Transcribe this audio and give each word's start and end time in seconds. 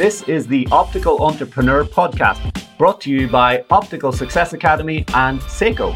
This 0.00 0.22
is 0.22 0.46
the 0.46 0.66
Optical 0.72 1.22
Entrepreneur 1.22 1.84
Podcast, 1.84 2.40
brought 2.78 3.02
to 3.02 3.10
you 3.10 3.28
by 3.28 3.66
Optical 3.68 4.12
Success 4.12 4.54
Academy 4.54 5.04
and 5.12 5.38
Seiko. 5.40 5.94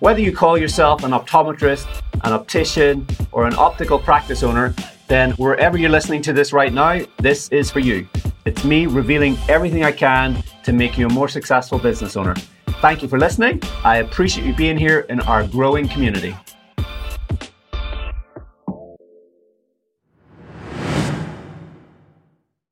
Whether 0.00 0.20
you 0.20 0.34
call 0.34 0.58
yourself 0.58 1.04
an 1.04 1.12
optometrist, 1.12 1.86
an 2.24 2.32
optician, 2.32 3.06
or 3.30 3.46
an 3.46 3.54
optical 3.54 3.96
practice 3.96 4.42
owner, 4.42 4.74
then 5.06 5.30
wherever 5.34 5.78
you're 5.78 5.88
listening 5.88 6.20
to 6.22 6.32
this 6.32 6.52
right 6.52 6.72
now, 6.72 6.98
this 7.18 7.48
is 7.50 7.70
for 7.70 7.78
you. 7.78 8.08
It's 8.44 8.64
me 8.64 8.86
revealing 8.86 9.38
everything 9.48 9.84
I 9.84 9.92
can 9.92 10.42
to 10.64 10.72
make 10.72 10.98
you 10.98 11.06
a 11.06 11.12
more 11.12 11.28
successful 11.28 11.78
business 11.78 12.16
owner. 12.16 12.34
Thank 12.80 13.02
you 13.02 13.08
for 13.08 13.20
listening. 13.20 13.62
I 13.84 13.98
appreciate 13.98 14.48
you 14.48 14.54
being 14.56 14.76
here 14.76 15.06
in 15.10 15.20
our 15.20 15.46
growing 15.46 15.86
community. 15.86 16.34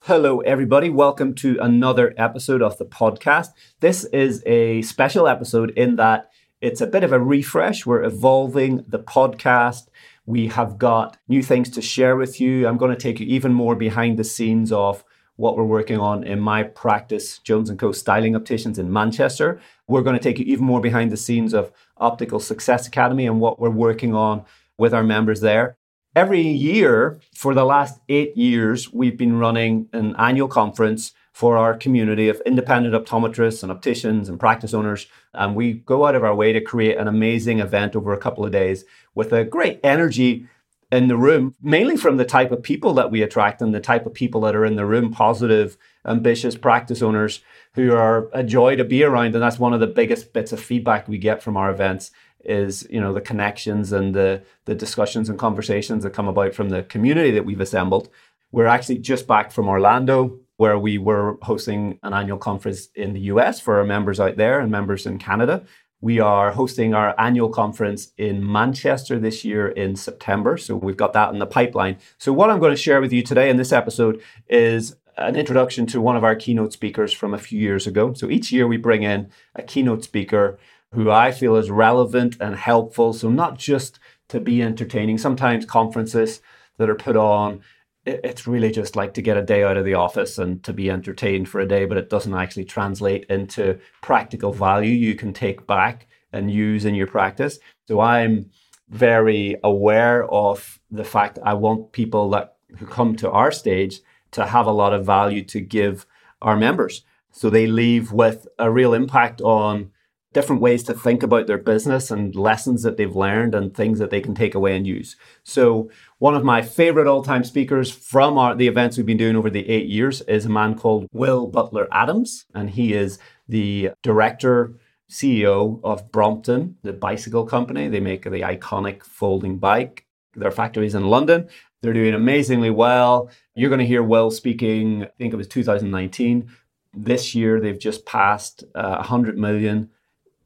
Hello, 0.06 0.38
everybody. 0.38 0.88
Welcome 0.88 1.34
to 1.34 1.59
another 1.60 2.15
episode 2.16 2.62
of 2.62 2.78
the 2.78 2.84
podcast. 2.84 3.48
This 3.80 4.05
is 4.05 4.41
a 4.46 4.82
special 4.82 5.27
episode 5.27 5.70
in 5.70 5.96
that 5.96 6.30
it's 6.60 6.80
a 6.80 6.87
bit 6.87 7.02
of 7.02 7.12
a 7.12 7.19
refresh. 7.19 7.84
We're 7.84 8.05
evolving 8.05 8.84
the 8.87 9.01
podcast. 9.01 9.88
We 10.24 10.46
have 10.46 10.79
got 10.79 11.16
new 11.27 11.42
things 11.42 11.70
to 11.70 11.82
share 11.82 12.15
with 12.15 12.41
you. 12.41 12.69
I'm 12.69 12.77
going 12.77 12.95
to 12.95 12.96
take 12.96 13.19
you 13.19 13.27
even 13.27 13.52
more 13.52 13.74
behind 13.74 14.16
the 14.16 14.23
scenes 14.23 14.70
of 14.70 15.02
what 15.34 15.56
we're 15.56 15.65
working 15.65 15.98
on 15.98 16.23
in 16.23 16.38
my 16.38 16.62
practice, 16.62 17.41
Jones 17.41 17.68
& 17.74 17.77
Co. 17.77 17.91
Styling 17.91 18.37
Opticians 18.37 18.79
in 18.79 18.93
Manchester. 18.93 19.60
We're 19.88 20.02
going 20.02 20.16
to 20.16 20.23
take 20.23 20.38
you 20.38 20.45
even 20.45 20.66
more 20.66 20.80
behind 20.80 21.10
the 21.10 21.16
scenes 21.16 21.52
of 21.52 21.73
Optical 21.96 22.38
Success 22.38 22.87
Academy 22.87 23.27
and 23.27 23.41
what 23.41 23.59
we're 23.59 23.70
working 23.70 24.15
on 24.15 24.45
with 24.79 24.95
our 24.95 25.02
members 25.02 25.41
there. 25.41 25.76
Every 26.16 26.41
year 26.41 27.20
for 27.34 27.52
the 27.52 27.66
last 27.66 28.01
eight 28.09 28.38
years, 28.38 28.91
we've 28.91 29.19
been 29.19 29.38
running 29.38 29.91
an 29.93 30.16
annual 30.16 30.49
conference 30.49 31.13
for 31.35 31.59
our 31.59 31.77
community 31.77 32.30
of 32.30 32.41
independent 32.46 32.95
optometrists 32.95 33.63
and 33.63 33.71
opticians 33.71 34.30
and 34.30 34.41
practice 34.41 34.73
owners. 34.73 35.09
And 35.35 35.54
we 35.54 35.74
go 35.74 36.07
out 36.07 36.15
of 36.15 36.24
our 36.24 36.35
way 36.35 36.54
to 36.54 36.60
create 36.63 36.96
an 36.96 37.07
amazing 37.07 37.59
event 37.59 37.95
over 37.95 38.15
a 38.15 38.18
couple 38.18 38.46
of 38.46 38.51
days 38.51 38.87
with 39.15 39.30
a 39.30 39.45
great 39.45 39.79
energy 39.85 40.46
in 40.91 41.09
the 41.09 41.18
room, 41.18 41.54
mainly 41.60 41.99
from 41.99 42.16
the 42.16 42.24
type 42.24 42.51
of 42.51 42.63
people 42.63 42.95
that 42.95 43.10
we 43.10 43.21
attract 43.21 43.60
and 43.60 43.74
the 43.74 43.80
type 43.80 44.07
of 44.07 44.15
people 44.15 44.41
that 44.41 44.57
are 44.57 44.65
in 44.65 44.76
the 44.76 44.87
room 44.87 45.13
positive, 45.13 45.76
ambitious 46.07 46.57
practice 46.57 47.02
owners 47.02 47.43
who 47.74 47.93
are 47.93 48.30
a 48.32 48.43
joy 48.43 48.74
to 48.74 48.85
be 48.85 49.04
around. 49.04 49.35
And 49.35 49.43
that's 49.43 49.59
one 49.59 49.74
of 49.74 49.80
the 49.80 49.87
biggest 49.87 50.32
bits 50.32 50.51
of 50.51 50.60
feedback 50.60 51.09
we 51.09 51.19
get 51.19 51.43
from 51.43 51.59
our 51.59 51.71
events 51.71 52.10
is 52.49 52.87
you 52.91 53.01
know 53.01 53.13
the 53.13 53.21
connections 53.21 53.93
and 53.93 54.15
the 54.15 54.43
the 54.65 54.75
discussions 54.75 55.29
and 55.29 55.39
conversations 55.39 56.05
that 56.05 56.13
come 56.13 56.29
about 56.29 56.55
from 56.55 56.69
the 56.69 56.83
community 56.85 57.30
that 57.33 57.45
we've 57.45 57.61
assembled. 57.61 58.09
We're 58.53 58.66
actually 58.66 58.99
just 58.99 59.27
back 59.27 59.53
from 59.53 59.69
Orlando 59.69 60.38
where 60.57 60.79
we 60.79 60.99
were 60.99 61.38
hosting 61.43 61.99
an 62.03 62.15
annual 62.15 62.38
conference 62.38 62.88
in 62.95 63.13
the 63.13 63.21
US 63.21 63.61
for 63.61 63.79
our 63.79 63.85
members 63.85 64.19
out 64.19 64.37
there 64.37 64.61
and 64.61 64.71
members 64.71 65.06
in 65.06 65.19
Canada. 65.19 65.65
We 66.00 66.21
are 66.21 66.53
hosting 66.53 66.94
our 66.94 67.15
annual 67.19 67.49
conference 67.49 68.12
in 68.19 68.50
Manchester 68.50 69.19
this 69.19 69.44
year 69.44 69.69
in 69.69 69.97
September. 69.97 70.56
So 70.56 70.77
we've 70.77 70.97
got 70.97 71.15
that 71.15 71.33
in 71.33 71.38
the 71.38 71.47
pipeline. 71.47 71.97
So, 72.19 72.33
what 72.33 72.50
I'm 72.50 72.60
going 72.60 72.72
to 72.72 72.77
share 72.77 73.00
with 73.00 73.12
you 73.12 73.22
today 73.22 73.49
in 73.49 73.56
this 73.56 73.72
episode 73.72 74.21
is 74.49 74.97
an 75.16 75.37
introduction 75.37 75.87
to 75.87 76.00
one 76.00 76.16
of 76.16 76.22
our 76.22 76.37
keynote 76.37 76.75
speakers 76.75 77.12
from 77.12 77.33
a 77.33 77.38
few 77.38 77.59
years 77.59 77.87
ago. 77.87 78.12
So, 78.12 78.28
each 78.28 78.53
year 78.53 78.66
we 78.66 78.77
bring 78.77 79.05
in 79.05 79.31
a 79.55 79.62
keynote 79.62 80.05
speaker 80.05 80.59
who 80.97 81.11
I 81.11 81.31
feel 81.31 81.56
is 81.56 81.71
relevant 81.71 82.39
and 82.41 82.56
helpful. 82.56 83.12
So, 83.12 83.31
not 83.31 83.59
just 83.59 83.99
to 84.28 84.41
be 84.41 84.62
entertaining, 84.62 85.19
sometimes 85.19 85.66
conferences 85.66 86.41
that 86.78 86.88
are 86.88 86.94
put 86.97 87.16
on, 87.16 87.61
it's 88.06 88.47
really 88.47 88.71
just 88.71 88.97
like 88.97 89.12
to 89.15 89.22
get 89.22 89.37
a 89.37 89.43
day 89.43 89.62
out 89.62 89.77
of 89.77 89.84
the 89.84 89.94
office 89.94 90.38
and 90.38 90.65
to 90.65 90.72
be 90.72 90.91
entertained 90.91 91.49
for 91.49 91.61
a 91.61 91.69
day, 91.69 91.84
but 91.84 91.99
it 91.99 92.09
doesn't 92.09 92.34
actually 92.34 92.65
translate 92.65 93.25
into 93.27 93.78
practical 94.00 94.53
value 94.53 94.93
you 94.93 95.15
can 95.15 95.32
take 95.32 95.66
back 95.66 96.09
and 96.32 96.50
use 96.50 96.84
in 96.84 96.94
your 96.94 97.06
practice. 97.06 97.59
So, 97.87 98.00
I'm 98.00 98.50
very 98.88 99.56
aware 99.62 100.25
of 100.32 100.81
the 100.91 101.04
fact 101.04 101.38
I 101.44 101.54
want 101.54 101.93
people 101.93 102.31
that 102.31 102.56
who 102.78 102.87
come 102.87 103.16
to 103.16 103.31
our 103.31 103.53
stage 103.53 104.00
to 104.31 104.47
have 104.47 104.66
a 104.66 104.72
lot 104.72 104.94
of 104.94 105.04
value 105.04 105.44
to 105.44 105.60
give 105.60 106.06
our 106.41 106.56
members. 106.56 107.04
So 107.32 107.50
they 107.50 107.66
leave 107.66 108.12
with 108.12 108.49
a 108.59 108.70
real 108.70 108.94
impact 108.94 109.43
on 109.43 109.93
different 110.36 110.60
ways 110.60 110.82
to 110.82 110.92
think 110.92 111.22
about 111.22 111.47
their 111.47 111.56
business 111.56 112.10
and 112.10 112.34
lessons 112.34 112.82
that 112.82 112.98
they've 112.98 113.16
learned 113.16 113.54
and 113.54 113.72
things 113.72 113.98
that 113.98 114.10
they 114.10 114.20
can 114.20 114.34
take 114.34 114.54
away 114.54 114.76
and 114.76 114.86
use. 114.86 115.16
So, 115.44 115.88
one 116.19 116.34
of 116.34 116.44
my 116.44 116.60
favorite 116.60 117.06
all 117.06 117.22
time 117.22 117.42
speakers 117.42 117.91
from 117.91 118.36
our, 118.36 118.54
the 118.54 118.69
events 118.69 118.98
we've 118.98 119.06
been 119.06 119.16
doing 119.16 119.34
over 119.34 119.48
the 119.48 119.66
eight 119.66 119.88
years 119.88 120.20
is 120.22 120.44
a 120.44 120.50
man 120.50 120.75
called 120.75 121.08
Will 121.10 121.46
Butler 121.46 121.88
Adams, 121.91 122.44
and 122.54 122.69
he 122.69 122.92
is 122.92 123.19
the 123.48 123.92
director. 124.02 124.75
CEO 125.08 125.80
of 125.84 126.10
Brompton, 126.10 126.78
the 126.82 126.92
bicycle 126.92 127.46
company. 127.46 127.86
They 127.86 128.00
make 128.00 128.25
the 128.25 128.41
iconic 128.41 129.04
folding 129.04 129.56
bike. 129.56 130.04
Their 130.34 130.50
factory 130.50 130.84
is 130.84 130.96
in 130.96 131.06
London. 131.06 131.48
They're 131.80 131.92
doing 131.92 132.12
amazingly 132.12 132.70
well. 132.70 133.30
You're 133.54 133.70
going 133.70 133.78
to 133.78 133.86
hear 133.86 134.02
Will 134.02 134.32
speaking, 134.32 135.04
I 135.04 135.10
think 135.16 135.32
it 135.32 135.36
was 135.36 135.46
2019. 135.46 136.50
This 136.92 137.36
year, 137.36 137.60
they've 137.60 137.78
just 137.78 138.04
passed 138.04 138.64
uh, 138.75 138.96
100 138.96 139.38
million 139.38 139.91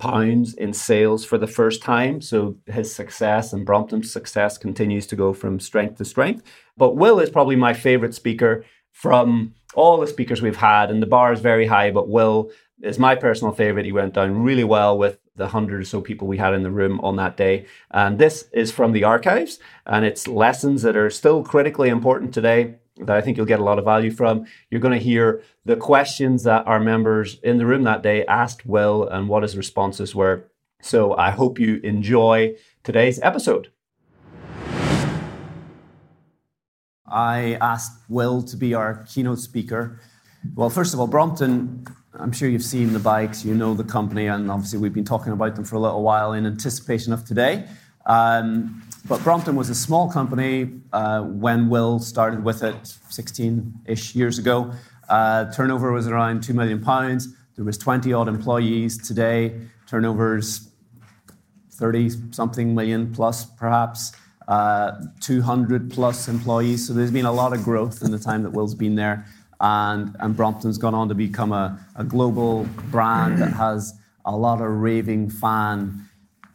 pounds 0.00 0.54
in 0.54 0.72
sales 0.72 1.24
for 1.24 1.38
the 1.38 1.46
first 1.46 1.82
time. 1.82 2.20
So 2.20 2.56
his 2.66 2.92
success 2.92 3.52
and 3.52 3.64
Brompton's 3.64 4.12
success 4.12 4.58
continues 4.58 5.06
to 5.08 5.16
go 5.16 5.32
from 5.32 5.60
strength 5.60 5.98
to 5.98 6.04
strength. 6.04 6.42
But 6.76 6.96
Will 6.96 7.20
is 7.20 7.30
probably 7.30 7.56
my 7.56 7.74
favorite 7.74 8.14
speaker 8.14 8.64
from 8.92 9.54
all 9.74 10.00
the 10.00 10.06
speakers 10.06 10.42
we've 10.42 10.56
had, 10.56 10.90
and 10.90 11.00
the 11.00 11.06
bar 11.06 11.32
is 11.32 11.40
very 11.40 11.66
high. 11.66 11.92
But 11.92 12.08
Will 12.08 12.50
is 12.82 12.98
my 12.98 13.14
personal 13.14 13.54
favorite. 13.54 13.84
He 13.84 13.92
went 13.92 14.14
down 14.14 14.42
really 14.42 14.64
well 14.64 14.98
with 14.98 15.18
the 15.36 15.48
hundred 15.48 15.82
or 15.82 15.84
so 15.84 16.00
people 16.00 16.26
we 16.26 16.38
had 16.38 16.54
in 16.54 16.62
the 16.62 16.70
room 16.70 17.00
on 17.02 17.16
that 17.16 17.36
day. 17.36 17.66
And 17.90 18.18
this 18.18 18.48
is 18.52 18.72
from 18.72 18.92
the 18.92 19.04
archives, 19.04 19.58
and 19.86 20.04
it's 20.04 20.26
lessons 20.26 20.82
that 20.82 20.96
are 20.96 21.10
still 21.10 21.44
critically 21.44 21.88
important 21.88 22.34
today 22.34 22.76
that 23.06 23.16
I 23.16 23.20
think 23.20 23.36
you'll 23.36 23.46
get 23.46 23.60
a 23.60 23.64
lot 23.64 23.78
of 23.78 23.84
value 23.84 24.10
from. 24.10 24.46
You're 24.70 24.80
going 24.80 24.98
to 24.98 25.04
hear 25.04 25.42
the 25.64 25.76
questions 25.76 26.42
that 26.44 26.66
our 26.66 26.80
members 26.80 27.38
in 27.42 27.58
the 27.58 27.66
room 27.66 27.84
that 27.84 28.02
day 28.02 28.24
asked 28.26 28.66
Will 28.66 29.06
and 29.08 29.28
what 29.28 29.42
his 29.42 29.56
responses 29.56 30.14
were. 30.14 30.50
So 30.82 31.14
I 31.14 31.30
hope 31.30 31.58
you 31.58 31.80
enjoy 31.82 32.54
today's 32.82 33.20
episode. 33.22 33.70
I 37.06 37.58
asked 37.60 38.00
Will 38.08 38.42
to 38.42 38.56
be 38.56 38.74
our 38.74 39.04
keynote 39.04 39.40
speaker. 39.40 40.00
Well, 40.54 40.70
first 40.70 40.94
of 40.94 41.00
all, 41.00 41.06
Brompton, 41.06 41.86
I'm 42.14 42.32
sure 42.32 42.48
you've 42.48 42.62
seen 42.62 42.92
the 42.92 42.98
bikes, 42.98 43.44
you 43.44 43.54
know 43.54 43.74
the 43.74 43.84
company, 43.84 44.26
and 44.26 44.50
obviously 44.50 44.78
we've 44.78 44.94
been 44.94 45.04
talking 45.04 45.32
about 45.32 45.56
them 45.56 45.64
for 45.64 45.76
a 45.76 45.80
little 45.80 46.02
while 46.02 46.32
in 46.32 46.46
anticipation 46.46 47.12
of 47.12 47.24
today. 47.24 47.66
Um, 48.06 48.82
but 49.08 49.22
Brompton 49.22 49.56
was 49.56 49.70
a 49.70 49.74
small 49.74 50.10
company 50.10 50.70
uh, 50.92 51.22
when 51.22 51.68
Will 51.68 51.98
started 51.98 52.44
with 52.44 52.62
it 52.62 52.96
16 53.08 53.72
ish 53.86 54.14
years 54.14 54.38
ago. 54.38 54.72
Uh, 55.08 55.50
turnover 55.52 55.92
was 55.92 56.06
around 56.06 56.40
£2 56.40 56.54
million. 56.54 56.80
There 57.56 57.64
was 57.64 57.78
20 57.78 58.12
odd 58.12 58.28
employees. 58.28 58.96
Today, 58.96 59.60
turnover's 59.86 60.68
30 61.72 62.10
something 62.32 62.74
million 62.74 63.12
plus, 63.12 63.44
perhaps. 63.44 64.12
Uh, 64.46 64.92
200 65.20 65.90
plus 65.90 66.28
employees. 66.28 66.86
So 66.86 66.92
there's 66.92 67.10
been 67.10 67.26
a 67.26 67.32
lot 67.32 67.52
of 67.52 67.62
growth 67.62 68.02
in 68.02 68.10
the 68.10 68.18
time 68.18 68.42
that 68.42 68.50
Will's 68.50 68.74
been 68.74 68.96
there. 68.96 69.26
And, 69.60 70.16
and 70.20 70.36
Brompton's 70.36 70.78
gone 70.78 70.94
on 70.94 71.08
to 71.08 71.14
become 71.14 71.52
a, 71.52 71.78
a 71.96 72.04
global 72.04 72.64
brand 72.90 73.38
that 73.38 73.52
has 73.52 73.94
a 74.24 74.36
lot 74.36 74.60
of 74.60 74.68
raving 74.68 75.30
fan, 75.30 76.08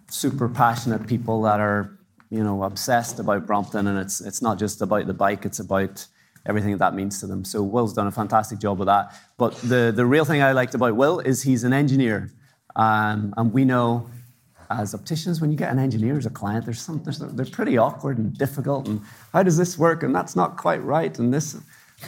super 0.09 0.49
passionate 0.49 1.07
people 1.07 1.41
that 1.43 1.59
are 1.59 1.94
you 2.35 2.43
know, 2.43 2.63
obsessed 2.63 3.19
about 3.19 3.47
Brompton, 3.47 3.87
and 3.87 3.97
it's 3.97 4.19
it's 4.19 4.41
not 4.41 4.59
just 4.59 4.81
about 4.81 5.07
the 5.07 5.13
bike; 5.13 5.45
it's 5.45 5.59
about 5.59 6.05
everything 6.45 6.71
that, 6.71 6.79
that 6.79 6.93
means 6.93 7.19
to 7.21 7.27
them. 7.27 7.45
So 7.45 7.63
Will's 7.63 7.93
done 7.93 8.07
a 8.07 8.11
fantastic 8.11 8.59
job 8.59 8.77
with 8.77 8.87
that. 8.87 9.15
But 9.37 9.55
the 9.61 9.93
the 9.95 10.05
real 10.05 10.25
thing 10.25 10.41
I 10.41 10.51
liked 10.51 10.75
about 10.75 10.97
Will 10.97 11.19
is 11.19 11.43
he's 11.43 11.63
an 11.63 11.71
engineer, 11.71 12.31
um, 12.75 13.33
and 13.37 13.53
we 13.53 13.63
know 13.63 14.09
as 14.69 14.93
opticians 14.93 15.39
when 15.39 15.51
you 15.51 15.57
get 15.57 15.71
an 15.71 15.79
engineer 15.79 16.17
as 16.17 16.25
a 16.25 16.29
client, 16.29 16.65
there's 16.65 16.81
some 16.81 17.01
there's, 17.03 17.19
they're 17.19 17.45
pretty 17.45 17.77
awkward 17.77 18.17
and 18.17 18.37
difficult, 18.37 18.87
and 18.89 19.01
how 19.31 19.41
does 19.41 19.57
this 19.57 19.77
work? 19.77 20.03
And 20.03 20.13
that's 20.13 20.35
not 20.35 20.57
quite 20.57 20.83
right, 20.83 21.17
and 21.17 21.33
this. 21.33 21.57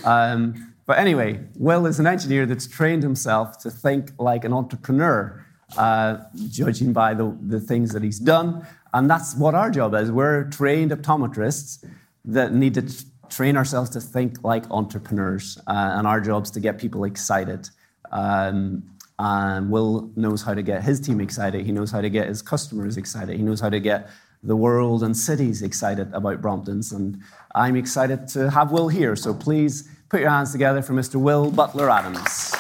Um, 0.04 0.74
but 0.86 0.98
anyway, 0.98 1.40
Will 1.56 1.86
is 1.86 2.00
an 2.00 2.08
engineer 2.08 2.46
that's 2.46 2.68
trained 2.68 3.04
himself 3.04 3.60
to 3.60 3.72
think 3.72 4.12
like 4.20 4.44
an 4.44 4.54
entrepreneur, 4.54 5.46
uh, 5.78 6.18
judging 6.50 6.94
by 6.94 7.14
the, 7.14 7.38
the 7.42 7.60
things 7.60 7.92
that 7.94 8.04
he's 8.04 8.20
done. 8.20 8.66
And 8.98 9.08
that's 9.08 9.36
what 9.36 9.54
our 9.54 9.70
job 9.70 9.94
is. 9.94 10.12
We're 10.12 10.46
trained 10.46 10.90
optometrists 10.90 11.86
that 12.26 12.52
need 12.52 12.74
to 12.74 12.84
train 13.30 13.56
ourselves 13.56 13.92
to 13.92 14.02
think 14.02 14.44
like 14.44 14.64
entrepreneurs. 14.72 15.60
Uh, 15.68 15.94
and 15.98 16.08
our 16.08 16.20
job 16.20 16.46
is 16.46 16.52
to 16.52 16.60
get 16.60 16.80
people 16.80 17.04
excited. 17.04 17.70
Um, 18.12 18.90
and 19.20 19.70
Will 19.70 20.12
knows 20.16 20.42
how 20.42 20.56
to 20.56 20.64
get 20.64 20.84
his 20.84 21.00
team 21.00 21.22
excited. 21.22 21.64
He 21.64 21.72
knows 21.72 21.92
how 21.92 22.02
to 22.02 22.10
get 22.10 22.28
his 22.28 22.42
customers 22.42 22.98
excited. 22.98 23.38
He 23.38 23.44
knows 23.44 23.60
how 23.60 23.70
to 23.70 23.80
get 23.80 24.10
the 24.42 24.56
world 24.56 25.04
and 25.04 25.16
cities 25.16 25.62
excited 25.62 26.12
about 26.12 26.42
Bromptons. 26.42 26.92
And 26.92 27.20
I'm 27.54 27.76
excited 27.76 28.28
to 28.30 28.50
have 28.50 28.72
Will 28.72 28.88
here. 28.88 29.16
So 29.16 29.32
please 29.32 29.88
put 30.10 30.22
your 30.22 30.32
hands 30.32 30.52
together 30.52 30.82
for 30.82 30.94
Mr. 30.94 31.18
Will 31.18 31.52
Butler 31.52 31.92
Adams. 31.92 32.56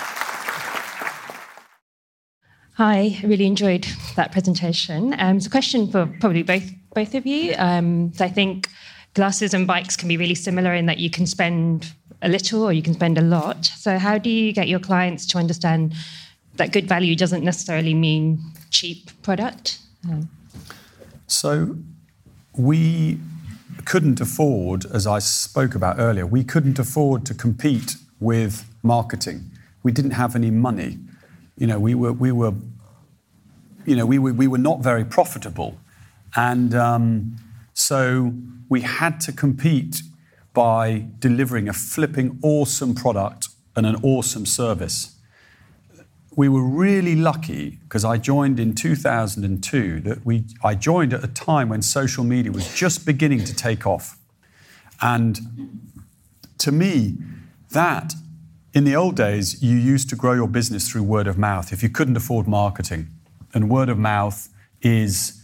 Hi, 2.77 3.17
I 3.23 3.25
really 3.25 3.47
enjoyed 3.47 3.87
that 4.17 4.31
presentation. 4.31 5.15
Um, 5.17 5.37
it's 5.37 5.47
a 5.47 5.49
question 5.49 5.89
for 5.89 6.05
probably 6.19 6.43
both 6.43 6.71
both 6.93 7.15
of 7.15 7.25
you. 7.25 7.55
Um, 7.57 8.13
so 8.13 8.23
I 8.23 8.29
think 8.29 8.69
glasses 9.15 9.55
and 9.55 9.65
bikes 9.65 9.95
can 9.95 10.07
be 10.07 10.15
really 10.15 10.35
similar 10.35 10.75
in 10.75 10.85
that 10.85 10.99
you 10.99 11.09
can 11.09 11.25
spend 11.25 11.91
a 12.21 12.29
little 12.29 12.63
or 12.63 12.71
you 12.71 12.83
can 12.83 12.93
spend 12.93 13.17
a 13.17 13.21
lot. 13.21 13.65
So 13.65 13.97
how 13.97 14.19
do 14.19 14.29
you 14.29 14.53
get 14.53 14.67
your 14.67 14.77
clients 14.79 15.25
to 15.27 15.39
understand 15.39 15.95
that 16.57 16.71
good 16.71 16.87
value 16.87 17.15
doesn't 17.15 17.43
necessarily 17.43 17.95
mean 17.95 18.37
cheap 18.69 19.09
product? 19.23 19.79
Um, 20.07 20.29
so 21.25 21.77
we 22.55 23.17
couldn't 23.85 24.21
afford, 24.21 24.85
as 24.85 25.07
I 25.07 25.17
spoke 25.17 25.73
about 25.73 25.95
earlier, 25.97 26.27
we 26.27 26.43
couldn't 26.43 26.77
afford 26.77 27.25
to 27.25 27.33
compete 27.33 27.95
with 28.19 28.65
marketing. 28.83 29.49
We 29.81 29.91
didn't 29.91 30.11
have 30.11 30.35
any 30.35 30.51
money 30.51 30.99
you 31.57 31.67
know, 31.67 31.79
we 31.79 31.95
were, 31.95 32.13
we 32.13 32.31
were, 32.31 32.53
you 33.85 33.95
know, 33.95 34.05
we 34.05 34.19
were, 34.19 34.33
we 34.33 34.47
were 34.47 34.57
not 34.57 34.81
very 34.81 35.03
profitable. 35.03 35.77
And 36.35 36.75
um, 36.75 37.37
so 37.73 38.33
we 38.69 38.81
had 38.81 39.19
to 39.21 39.31
compete 39.31 40.01
by 40.53 41.05
delivering 41.19 41.67
a 41.67 41.73
flipping 41.73 42.39
awesome 42.41 42.93
product 42.95 43.49
and 43.75 43.85
an 43.85 43.95
awesome 44.03 44.45
service. 44.45 45.15
We 46.35 46.49
were 46.49 46.63
really 46.63 47.15
lucky 47.15 47.79
because 47.83 48.05
I 48.05 48.17
joined 48.17 48.59
in 48.59 48.75
2002 48.75 50.01
that 50.01 50.25
we 50.25 50.45
I 50.63 50.75
joined 50.75 51.13
at 51.13 51.23
a 51.23 51.27
time 51.27 51.69
when 51.69 51.81
social 51.81 52.23
media 52.23 52.51
was 52.51 52.75
just 52.75 53.05
beginning 53.05 53.43
to 53.45 53.55
take 53.55 53.87
off. 53.87 54.17
And 55.01 55.39
to 56.59 56.71
me, 56.71 57.17
that 57.71 58.13
in 58.77 58.83
the 58.83 58.95
old 58.95 59.15
days, 59.15 59.63
you 59.63 59.75
used 59.75 60.07
to 60.07 60.15
grow 60.15 60.33
your 60.33 60.47
business 60.47 60.87
through 60.87 61.01
word 61.01 61.25
of 61.25 61.35
mouth 61.35 61.73
if 61.73 61.81
you 61.81 61.89
couldn't 61.89 62.15
afford 62.15 62.47
marketing. 62.47 63.07
And 63.51 63.71
word 63.71 63.89
of 63.89 63.97
mouth 63.97 64.49
is 64.83 65.41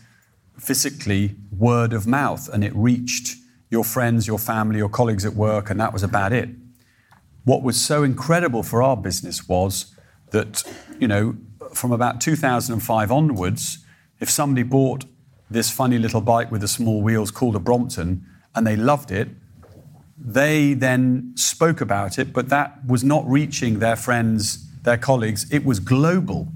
physically 0.59 1.33
word 1.51 1.93
of 1.93 2.05
mouth, 2.05 2.47
and 2.47 2.63
it 2.63 2.71
reached 2.75 3.37
your 3.71 3.83
friends, 3.83 4.27
your 4.27 4.37
family, 4.37 4.77
your 4.77 4.87
colleagues 4.87 5.25
at 5.25 5.33
work, 5.33 5.71
and 5.71 5.79
that 5.79 5.91
was 5.91 6.03
about 6.03 6.31
it. 6.31 6.47
What 7.43 7.63
was 7.63 7.81
so 7.81 8.03
incredible 8.03 8.61
for 8.61 8.83
our 8.83 8.95
business 8.95 9.47
was 9.47 9.95
that, 10.29 10.63
you 10.99 11.07
know, 11.07 11.35
from 11.73 11.91
about 11.91 12.21
2005 12.21 13.11
onwards, 13.11 13.79
if 14.19 14.29
somebody 14.29 14.61
bought 14.61 15.05
this 15.49 15.71
funny 15.71 15.97
little 15.97 16.21
bike 16.21 16.51
with 16.51 16.61
the 16.61 16.67
small 16.67 17.01
wheels 17.01 17.31
called 17.31 17.55
a 17.55 17.59
Brompton 17.59 18.27
and 18.53 18.67
they 18.67 18.75
loved 18.75 19.09
it, 19.09 19.29
they 20.17 20.73
then 20.73 21.33
spoke 21.35 21.81
about 21.81 22.19
it, 22.19 22.33
but 22.33 22.49
that 22.49 22.85
was 22.85 23.03
not 23.03 23.27
reaching 23.27 23.79
their 23.79 23.95
friends, 23.95 24.67
their 24.83 24.97
colleagues. 24.97 25.51
It 25.51 25.65
was 25.65 25.79
global. 25.79 26.47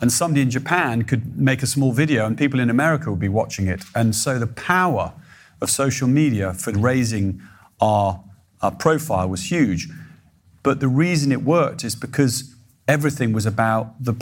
And 0.00 0.12
somebody 0.12 0.42
in 0.42 0.50
Japan 0.50 1.02
could 1.02 1.38
make 1.38 1.62
a 1.62 1.66
small 1.66 1.92
video 1.92 2.26
and 2.26 2.36
people 2.36 2.60
in 2.60 2.68
America 2.68 3.10
would 3.10 3.20
be 3.20 3.28
watching 3.28 3.68
it. 3.68 3.84
And 3.94 4.14
so 4.14 4.38
the 4.38 4.46
power 4.46 5.12
of 5.60 5.70
social 5.70 6.08
media 6.08 6.52
for 6.52 6.72
raising 6.72 7.40
our, 7.80 8.22
our 8.60 8.72
profile 8.72 9.28
was 9.28 9.50
huge. 9.50 9.88
But 10.62 10.80
the 10.80 10.88
reason 10.88 11.30
it 11.30 11.42
worked 11.42 11.84
is 11.84 11.94
because 11.94 12.54
everything 12.88 13.32
was 13.32 13.46
about 13.46 14.02
the, 14.02 14.12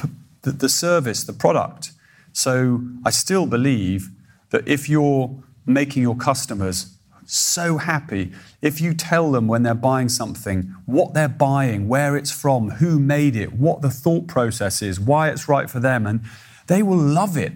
the, 0.43 0.53
the 0.53 0.69
service, 0.69 1.25
the 1.25 1.33
product. 1.33 1.93
So 2.33 2.83
I 3.05 3.11
still 3.11 3.47
believe 3.47 4.11
that 4.51 4.67
if 4.69 4.89
you're 4.89 5.43
making 5.67 6.03
your 6.03 6.17
customers 6.17 6.97
so 7.35 7.79
happy 7.79 8.31
if 8.61 8.81
you 8.81 8.93
tell 8.93 9.33
them 9.33 9.49
when 9.49 9.63
they're 9.63 9.75
buying 9.75 10.09
something 10.11 10.75
what 10.85 11.15
they're 11.15 11.29
buying, 11.29 11.89
where 11.89 12.15
it's 12.17 12.31
from, 12.31 12.71
who 12.73 12.99
made 12.99 13.37
it, 13.37 13.55
what 13.55 13.81
the 13.81 13.91
thought 13.91 14.27
process 14.27 14.83
is, 14.83 15.01
why 15.01 15.31
it's 15.31 15.49
right 15.49 15.71
for 15.71 15.81
them, 15.81 16.07
and 16.07 16.21
they 16.67 16.83
will 16.83 16.99
love 16.99 17.37
it. 17.37 17.55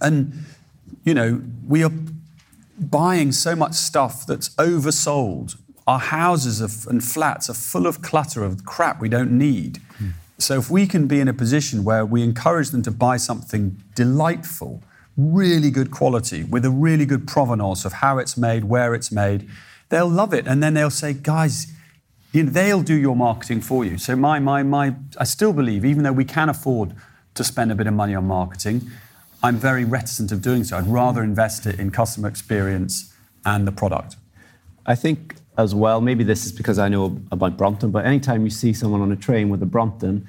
And, 0.00 0.44
you 1.04 1.14
know, 1.14 1.42
we 1.66 1.82
are 1.82 1.90
buying 2.78 3.32
so 3.32 3.56
much 3.56 3.74
stuff 3.74 4.24
that's 4.24 4.50
oversold. 4.50 5.56
Our 5.86 5.98
houses 5.98 6.62
are, 6.62 6.90
and 6.90 7.02
flats 7.02 7.50
are 7.50 7.54
full 7.54 7.86
of 7.86 8.02
clutter 8.02 8.44
of 8.44 8.64
crap 8.64 9.00
we 9.00 9.08
don't 9.08 9.32
need. 9.32 9.78
Hmm. 9.98 10.10
So 10.38 10.58
if 10.58 10.70
we 10.70 10.86
can 10.86 11.08
be 11.08 11.18
in 11.18 11.26
a 11.26 11.34
position 11.34 11.82
where 11.82 12.06
we 12.06 12.22
encourage 12.22 12.70
them 12.70 12.82
to 12.82 12.90
buy 12.90 13.16
something 13.16 13.82
delightful, 13.94 14.82
really 15.16 15.70
good 15.70 15.90
quality 15.90 16.44
with 16.44 16.64
a 16.64 16.70
really 16.70 17.06
good 17.06 17.26
provenance 17.26 17.84
of 17.84 17.94
how 17.94 18.18
it's 18.18 18.36
made, 18.36 18.64
where 18.64 18.94
it's 18.94 19.10
made, 19.10 19.48
they'll 19.88 20.08
love 20.08 20.34
it. 20.34 20.46
And 20.46 20.62
then 20.62 20.74
they'll 20.74 20.90
say, 20.90 21.12
guys, 21.12 21.72
you 22.32 22.42
know, 22.42 22.50
they'll 22.50 22.82
do 22.82 22.94
your 22.94 23.16
marketing 23.16 23.60
for 23.60 23.84
you. 23.84 23.96
So 23.98 24.14
my, 24.14 24.38
my, 24.38 24.62
my, 24.62 24.94
I 25.18 25.24
still 25.24 25.52
believe, 25.52 25.84
even 25.84 26.02
though 26.02 26.12
we 26.12 26.24
can 26.24 26.48
afford 26.48 26.94
to 27.34 27.44
spend 27.44 27.72
a 27.72 27.74
bit 27.74 27.86
of 27.86 27.94
money 27.94 28.14
on 28.14 28.26
marketing, 28.26 28.90
I'm 29.42 29.56
very 29.56 29.84
reticent 29.84 30.32
of 30.32 30.42
doing 30.42 30.64
so. 30.64 30.76
I'd 30.76 30.86
rather 30.86 31.22
invest 31.22 31.66
it 31.66 31.78
in 31.78 31.90
customer 31.90 32.28
experience 32.28 33.14
and 33.44 33.66
the 33.66 33.72
product. 33.72 34.16
I 34.84 34.94
think 34.94 35.36
as 35.56 35.74
well, 35.74 36.00
maybe 36.00 36.24
this 36.24 36.44
is 36.44 36.52
because 36.52 36.78
I 36.78 36.88
know 36.88 37.20
about 37.32 37.56
Brompton, 37.56 37.90
but 37.90 38.04
anytime 38.04 38.44
you 38.44 38.50
see 38.50 38.72
someone 38.72 39.00
on 39.00 39.10
a 39.12 39.16
train 39.16 39.48
with 39.48 39.62
a 39.62 39.66
Brompton, 39.66 40.28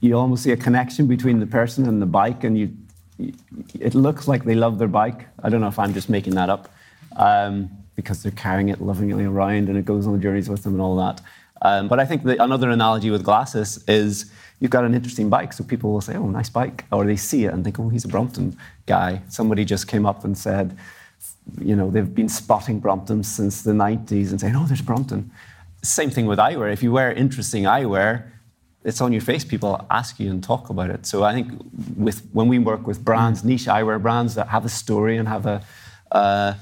you 0.00 0.16
almost 0.16 0.42
see 0.42 0.52
a 0.52 0.56
connection 0.56 1.06
between 1.06 1.38
the 1.38 1.46
person 1.46 1.86
and 1.88 2.00
the 2.00 2.06
bike, 2.06 2.42
and 2.42 2.58
you 2.58 2.74
it 3.18 3.94
looks 3.94 4.28
like 4.28 4.44
they 4.44 4.54
love 4.54 4.78
their 4.78 4.88
bike. 4.88 5.26
I 5.42 5.48
don't 5.48 5.60
know 5.60 5.68
if 5.68 5.78
I'm 5.78 5.94
just 5.94 6.08
making 6.08 6.34
that 6.34 6.50
up 6.50 6.68
um, 7.16 7.70
because 7.94 8.22
they're 8.22 8.32
carrying 8.32 8.68
it 8.68 8.80
lovingly 8.80 9.24
around 9.24 9.68
and 9.68 9.76
it 9.76 9.84
goes 9.84 10.06
on 10.06 10.20
journeys 10.20 10.48
with 10.48 10.62
them 10.64 10.74
and 10.74 10.82
all 10.82 10.96
that. 10.96 11.20
Um, 11.62 11.88
but 11.88 12.00
I 12.00 12.04
think 12.04 12.24
another 12.24 12.70
analogy 12.70 13.10
with 13.10 13.22
glasses 13.22 13.84
is 13.86 14.32
you've 14.58 14.72
got 14.72 14.84
an 14.84 14.94
interesting 14.94 15.28
bike, 15.28 15.52
so 15.52 15.62
people 15.62 15.92
will 15.92 16.00
say, 16.00 16.16
"Oh, 16.16 16.28
nice 16.28 16.50
bike," 16.50 16.84
or 16.90 17.04
they 17.04 17.16
see 17.16 17.44
it 17.44 17.52
and 17.54 17.62
think, 17.62 17.78
"Oh, 17.78 17.88
he's 17.88 18.04
a 18.04 18.08
Brompton 18.08 18.56
guy." 18.86 19.22
Somebody 19.28 19.64
just 19.64 19.86
came 19.86 20.04
up 20.04 20.24
and 20.24 20.36
said, 20.36 20.76
you 21.60 21.76
know, 21.76 21.90
they've 21.90 22.14
been 22.14 22.28
spotting 22.28 22.80
Bromptons 22.80 23.26
since 23.26 23.62
the 23.62 23.72
90s 23.72 24.30
and 24.30 24.40
saying, 24.40 24.56
"Oh, 24.56 24.66
there's 24.66 24.82
Brompton." 24.82 25.30
Same 25.82 26.10
thing 26.10 26.26
with 26.26 26.38
eyewear. 26.38 26.72
If 26.72 26.82
you 26.82 26.92
wear 26.92 27.12
interesting 27.12 27.64
eyewear, 27.64 28.24
it's 28.84 29.00
on 29.00 29.12
your 29.12 29.22
face. 29.22 29.44
People 29.44 29.84
ask 29.90 30.18
you 30.18 30.30
and 30.30 30.42
talk 30.42 30.70
about 30.70 30.90
it. 30.90 31.06
So 31.06 31.22
I 31.22 31.32
think 31.32 31.52
with 31.96 32.26
when 32.32 32.48
we 32.48 32.58
work 32.58 32.86
with 32.86 33.04
brands, 33.04 33.44
niche 33.44 33.66
eyewear 33.66 34.00
brands 34.00 34.34
that 34.34 34.48
have 34.48 34.64
a 34.64 34.68
story 34.68 35.16
and 35.16 35.28
have 35.28 35.46
a 35.46 35.62
uh, 36.10 36.54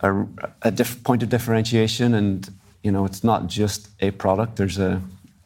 a, 0.00 0.26
a 0.62 0.70
diff- 0.70 1.02
point 1.02 1.22
of 1.22 1.28
differentiation, 1.28 2.14
and 2.14 2.48
you 2.82 2.92
know, 2.92 3.04
it's 3.04 3.24
not 3.24 3.46
just 3.46 3.88
a 4.00 4.10
product. 4.12 4.56
There's 4.56 4.78
a 4.78 5.00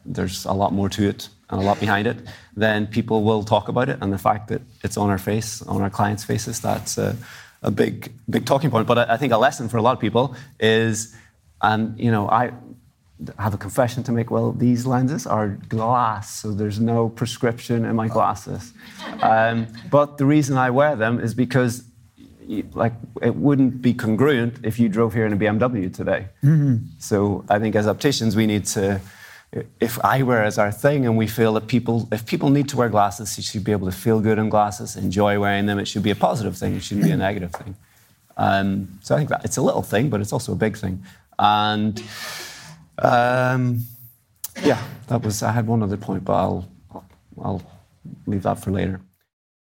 there's 0.05 0.45
a 0.45 0.53
lot 0.53 0.73
more 0.73 0.89
to 0.89 1.07
it 1.07 1.29
and 1.49 1.61
a 1.61 1.63
lot 1.63 1.79
behind 1.79 2.07
it. 2.07 2.17
Then 2.55 2.87
people 2.87 3.23
will 3.23 3.43
talk 3.43 3.67
about 3.67 3.89
it, 3.89 3.97
and 4.01 4.11
the 4.11 4.17
fact 4.17 4.49
that 4.49 4.61
it's 4.83 4.97
on 4.97 5.09
our 5.09 5.17
face, 5.17 5.61
on 5.61 5.81
our 5.81 5.89
clients' 5.89 6.23
faces, 6.23 6.59
that's 6.59 6.97
a, 6.97 7.15
a 7.61 7.71
big 7.71 8.11
big 8.29 8.45
talking 8.45 8.69
point. 8.69 8.87
But 8.87 8.97
I, 8.97 9.13
I 9.13 9.17
think 9.17 9.31
a 9.31 9.37
lesson 9.37 9.69
for 9.69 9.77
a 9.77 9.81
lot 9.81 9.93
of 9.93 9.99
people 9.99 10.35
is, 10.59 11.15
and 11.61 11.97
you 11.99 12.11
know, 12.11 12.29
I 12.29 12.51
have 13.39 13.53
a 13.53 13.57
confession 13.57 14.03
to 14.03 14.11
make. 14.11 14.31
Well, 14.31 14.51
these 14.51 14.85
lenses 14.85 15.27
are 15.27 15.49
glass, 15.69 16.41
so 16.41 16.51
there's 16.51 16.79
no 16.79 17.09
prescription 17.09 17.85
in 17.85 17.95
my 17.95 18.07
glasses. 18.07 18.73
Um, 19.21 19.67
but 19.89 20.17
the 20.17 20.25
reason 20.25 20.57
I 20.57 20.69
wear 20.69 20.95
them 20.95 21.19
is 21.19 21.33
because, 21.33 21.83
like, 22.73 22.93
it 23.21 23.35
wouldn't 23.35 23.81
be 23.81 23.93
congruent 23.93 24.63
if 24.63 24.79
you 24.79 24.89
drove 24.89 25.13
here 25.13 25.25
in 25.25 25.33
a 25.33 25.37
BMW 25.37 25.93
today. 25.93 26.27
Mm-hmm. 26.43 26.85
So 26.99 27.45
I 27.49 27.59
think 27.59 27.75
as 27.75 27.87
opticians, 27.87 28.35
we 28.35 28.45
need 28.45 28.65
to. 28.65 29.01
If 29.81 29.97
eyewear 29.97 30.47
is 30.47 30.57
our 30.57 30.71
thing, 30.71 31.05
and 31.05 31.17
we 31.17 31.27
feel 31.27 31.53
that 31.55 31.67
people, 31.67 32.07
if 32.11 32.25
people 32.25 32.49
need 32.49 32.69
to 32.69 32.77
wear 32.77 32.87
glasses, 32.87 33.37
you 33.37 33.43
should 33.43 33.65
be 33.65 33.73
able 33.73 33.91
to 33.91 33.95
feel 33.95 34.21
good 34.21 34.37
in 34.37 34.47
glasses, 34.47 34.95
enjoy 34.95 35.37
wearing 35.39 35.65
them. 35.65 35.77
It 35.77 35.89
should 35.89 36.03
be 36.03 36.11
a 36.11 36.15
positive 36.15 36.55
thing. 36.55 36.75
It 36.75 36.83
shouldn't 36.83 37.05
be 37.05 37.11
a 37.11 37.17
negative 37.17 37.51
thing. 37.51 37.75
Um, 38.37 38.99
so 39.01 39.13
I 39.13 39.17
think 39.17 39.29
that 39.29 39.43
it's 39.43 39.57
a 39.57 39.61
little 39.61 39.81
thing, 39.81 40.09
but 40.09 40.21
it's 40.21 40.31
also 40.31 40.53
a 40.53 40.55
big 40.55 40.77
thing. 40.77 41.03
And 41.37 42.01
um, 42.97 43.83
yeah, 44.63 44.81
that 45.07 45.23
was. 45.23 45.43
I 45.43 45.51
had 45.51 45.67
one 45.67 45.83
other 45.83 45.97
point, 45.97 46.23
but 46.23 46.33
I'll 46.33 46.67
I'll 47.41 47.63
leave 48.25 48.43
that 48.43 48.59
for 48.59 48.71
later. 48.71 49.01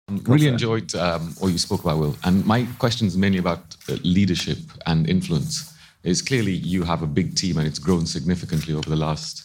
really 0.09 0.49
enjoyed 0.49 0.95
um, 0.95 1.35
what 1.39 1.49
you 1.49 1.59
spoke 1.59 1.83
about, 1.85 1.99
Will. 1.99 2.17
And 2.25 2.45
my 2.47 2.67
question 2.79 3.07
is 3.07 3.17
mainly 3.17 3.39
about 3.39 3.77
uh, 3.89 3.97
leadership 4.03 4.59
and 4.87 5.09
influence. 5.09 5.73
Is 6.03 6.21
clearly 6.21 6.53
you 6.53 6.83
have 6.83 7.03
a 7.03 7.07
big 7.07 7.37
team 7.37 7.59
and 7.59 7.67
it's 7.67 7.79
grown 7.79 8.07
significantly 8.07 8.75
over 8.75 8.91
the 8.91 8.97
last 8.97 9.45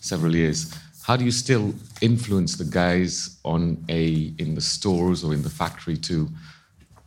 several 0.00 0.34
years. 0.34 0.72
How 1.02 1.16
do 1.16 1.24
you 1.24 1.32
still 1.32 1.74
influence 2.00 2.56
the 2.56 2.64
guys 2.64 3.38
on 3.44 3.84
a 3.88 4.32
in 4.38 4.54
the 4.54 4.60
stores 4.60 5.24
or 5.24 5.34
in 5.34 5.42
the 5.42 5.50
factory 5.50 5.96
to 5.96 6.28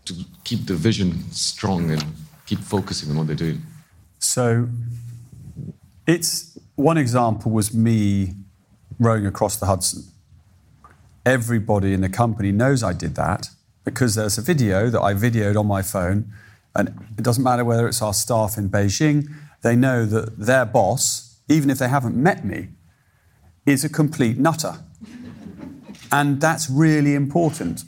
to 0.05 0.13
keep 0.43 0.65
the 0.65 0.74
vision 0.74 1.24
strong 1.31 1.91
and 1.91 2.03
keep 2.46 2.60
focusing 2.60 3.12
on 3.12 3.17
what 3.17 3.27
they're 3.27 3.36
doing? 3.48 3.62
So 4.20 4.67
it's 6.12 6.58
one 6.75 6.98
example 6.98 7.51
was 7.51 7.74
me 7.74 8.34
rowing 9.00 9.25
across 9.25 9.56
the 9.56 9.65
Hudson. 9.65 10.03
Everybody 11.25 11.94
in 11.94 12.01
the 12.01 12.10
company 12.10 12.51
knows 12.51 12.84
I 12.84 12.91
did 12.91 13.15
that, 13.15 13.48
because 13.86 14.15
there's 14.15 14.38
a 14.38 14.41
video 14.41 14.89
that 14.89 15.01
I 15.01 15.13
videoed 15.13 15.58
on 15.58 15.68
my 15.68 15.82
phone, 15.82 16.34
and 16.75 16.89
it 17.18 17.24
doesn't 17.24 17.44
matter 17.44 17.63
whether 17.63 17.88
it's 17.88 18.01
our 18.01 18.13
staff 18.13 18.58
in 18.58 18.70
Beijing, 18.70 19.30
they 19.62 19.75
know 19.75 20.06
that 20.06 20.38
their 20.38 20.65
boss, 20.65 21.39
even 21.48 21.70
if 21.70 21.77
they 21.77 21.88
haven't 21.88 22.15
met 22.15 22.44
me, 22.44 22.70
is 23.65 23.86
a 23.86 23.89
complete 23.89 24.38
nutter. 24.38 24.84
And 26.12 26.41
that's 26.41 26.70
really 26.70 27.15
important. 27.15 27.84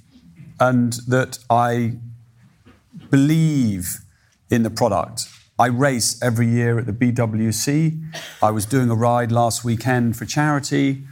And 0.60 0.94
that 1.08 1.39
I 1.50 1.98
believe 3.10 3.98
in 4.50 4.63
the 4.63 4.70
product. 4.70 5.27
I 5.63 5.67
race 5.67 6.22
every 6.22 6.48
year 6.48 6.77
at 6.77 6.88
the 6.88 6.91
BWC. 6.91 7.98
I 8.41 8.51
was 8.51 8.65
doing 8.65 8.89
a 8.89 8.96
ride 8.96 9.32
last 9.32 9.63
weekend 9.63 10.17
for 10.17 10.25
charity. 10.25 11.03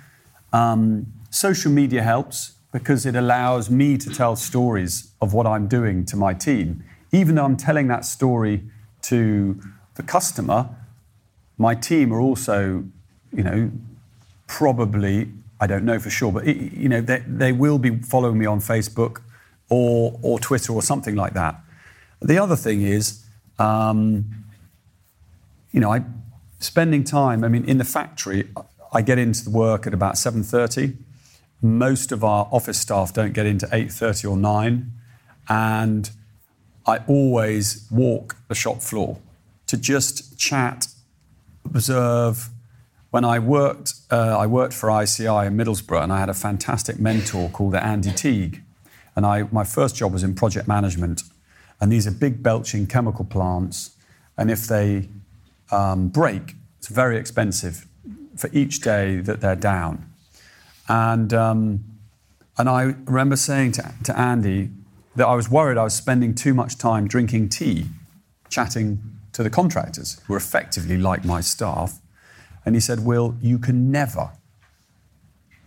Um, 0.51 1.13
social 1.29 1.71
media 1.71 2.03
helps 2.03 2.55
because 2.73 3.05
it 3.05 3.15
allows 3.15 3.69
me 3.69 3.97
to 3.97 4.09
tell 4.09 4.35
stories 4.35 5.13
of 5.21 5.33
what 5.33 5.47
I'm 5.47 5.69
doing 5.69 6.03
to 6.07 6.17
my 6.17 6.33
team. 6.33 6.83
Even 7.13 7.35
though 7.35 7.45
I'm 7.45 7.55
telling 7.55 7.87
that 7.87 8.03
story 8.03 8.63
to 9.03 9.57
the 9.95 10.03
customer, 10.03 10.67
my 11.57 11.73
team 11.73 12.11
are 12.11 12.19
also, 12.19 12.83
you 13.31 13.43
know, 13.43 13.71
probably, 14.47 15.31
I 15.61 15.67
don't 15.67 15.85
know 15.85 15.97
for 15.97 16.09
sure, 16.09 16.33
but, 16.33 16.45
you 16.45 16.89
know, 16.89 16.99
they, 16.99 17.23
they 17.25 17.53
will 17.53 17.77
be 17.77 17.99
following 17.99 18.37
me 18.37 18.47
on 18.47 18.59
Facebook 18.59 19.21
or, 19.69 20.19
or 20.21 20.39
Twitter 20.39 20.73
or 20.73 20.81
something 20.81 21.15
like 21.15 21.35
that. 21.35 21.55
The 22.21 22.37
other 22.37 22.57
thing 22.57 22.81
is, 22.81 23.20
um, 23.61 24.45
you 25.71 25.79
know, 25.79 25.91
I 25.91 26.03
spending 26.59 27.03
time. 27.03 27.43
I 27.43 27.47
mean, 27.47 27.65
in 27.65 27.77
the 27.77 27.83
factory, 27.83 28.49
I 28.91 29.01
get 29.01 29.17
into 29.17 29.43
the 29.43 29.49
work 29.49 29.87
at 29.87 29.93
about 29.93 30.17
seven 30.17 30.43
thirty. 30.43 30.97
Most 31.61 32.11
of 32.11 32.23
our 32.23 32.47
office 32.51 32.79
staff 32.79 33.13
don't 33.13 33.33
get 33.33 33.45
into 33.45 33.67
eight 33.71 33.91
thirty 33.91 34.27
or 34.27 34.37
nine, 34.37 34.91
and 35.47 36.09
I 36.85 36.97
always 37.07 37.87
walk 37.91 38.37
the 38.47 38.55
shop 38.55 38.81
floor 38.81 39.19
to 39.67 39.77
just 39.77 40.37
chat, 40.37 40.87
observe. 41.65 42.49
When 43.11 43.25
I 43.25 43.39
worked, 43.39 43.93
uh, 44.09 44.37
I 44.39 44.47
worked 44.47 44.73
for 44.73 44.89
ICI 44.89 45.45
in 45.47 45.57
Middlesbrough, 45.57 46.01
and 46.01 46.13
I 46.13 46.19
had 46.19 46.29
a 46.29 46.33
fantastic 46.33 46.97
mentor 46.97 47.49
called 47.49 47.75
Andy 47.75 48.11
Teague. 48.11 48.63
And 49.17 49.25
I, 49.25 49.43
my 49.51 49.65
first 49.65 49.97
job 49.97 50.13
was 50.13 50.23
in 50.23 50.33
project 50.33 50.65
management. 50.65 51.23
And 51.81 51.91
these 51.91 52.05
are 52.05 52.11
big 52.11 52.43
belching 52.43 52.85
chemical 52.85 53.25
plants. 53.25 53.97
And 54.37 54.51
if 54.51 54.67
they 54.67 55.09
um, 55.71 56.09
break, 56.09 56.53
it's 56.77 56.87
very 56.87 57.17
expensive 57.17 57.87
for 58.37 58.49
each 58.53 58.79
day 58.79 59.17
that 59.17 59.41
they're 59.41 59.55
down. 59.55 60.07
And, 60.87 61.33
um, 61.33 61.83
and 62.57 62.69
I 62.69 62.95
remember 63.05 63.35
saying 63.35 63.73
to, 63.73 63.93
to 64.03 64.17
Andy 64.17 64.69
that 65.15 65.27
I 65.27 65.35
was 65.35 65.49
worried 65.49 65.77
I 65.77 65.83
was 65.83 65.95
spending 65.95 66.35
too 66.35 66.53
much 66.53 66.77
time 66.77 67.07
drinking 67.07 67.49
tea, 67.49 67.87
chatting 68.49 69.01
to 69.33 69.43
the 69.43 69.49
contractors, 69.49 70.21
who 70.27 70.33
are 70.35 70.37
effectively 70.37 70.97
like 70.97 71.25
my 71.25 71.41
staff. 71.41 71.99
And 72.65 72.75
he 72.75 72.81
said, 72.81 73.03
Will, 73.03 73.35
you 73.41 73.57
can 73.57 73.91
never 73.91 74.31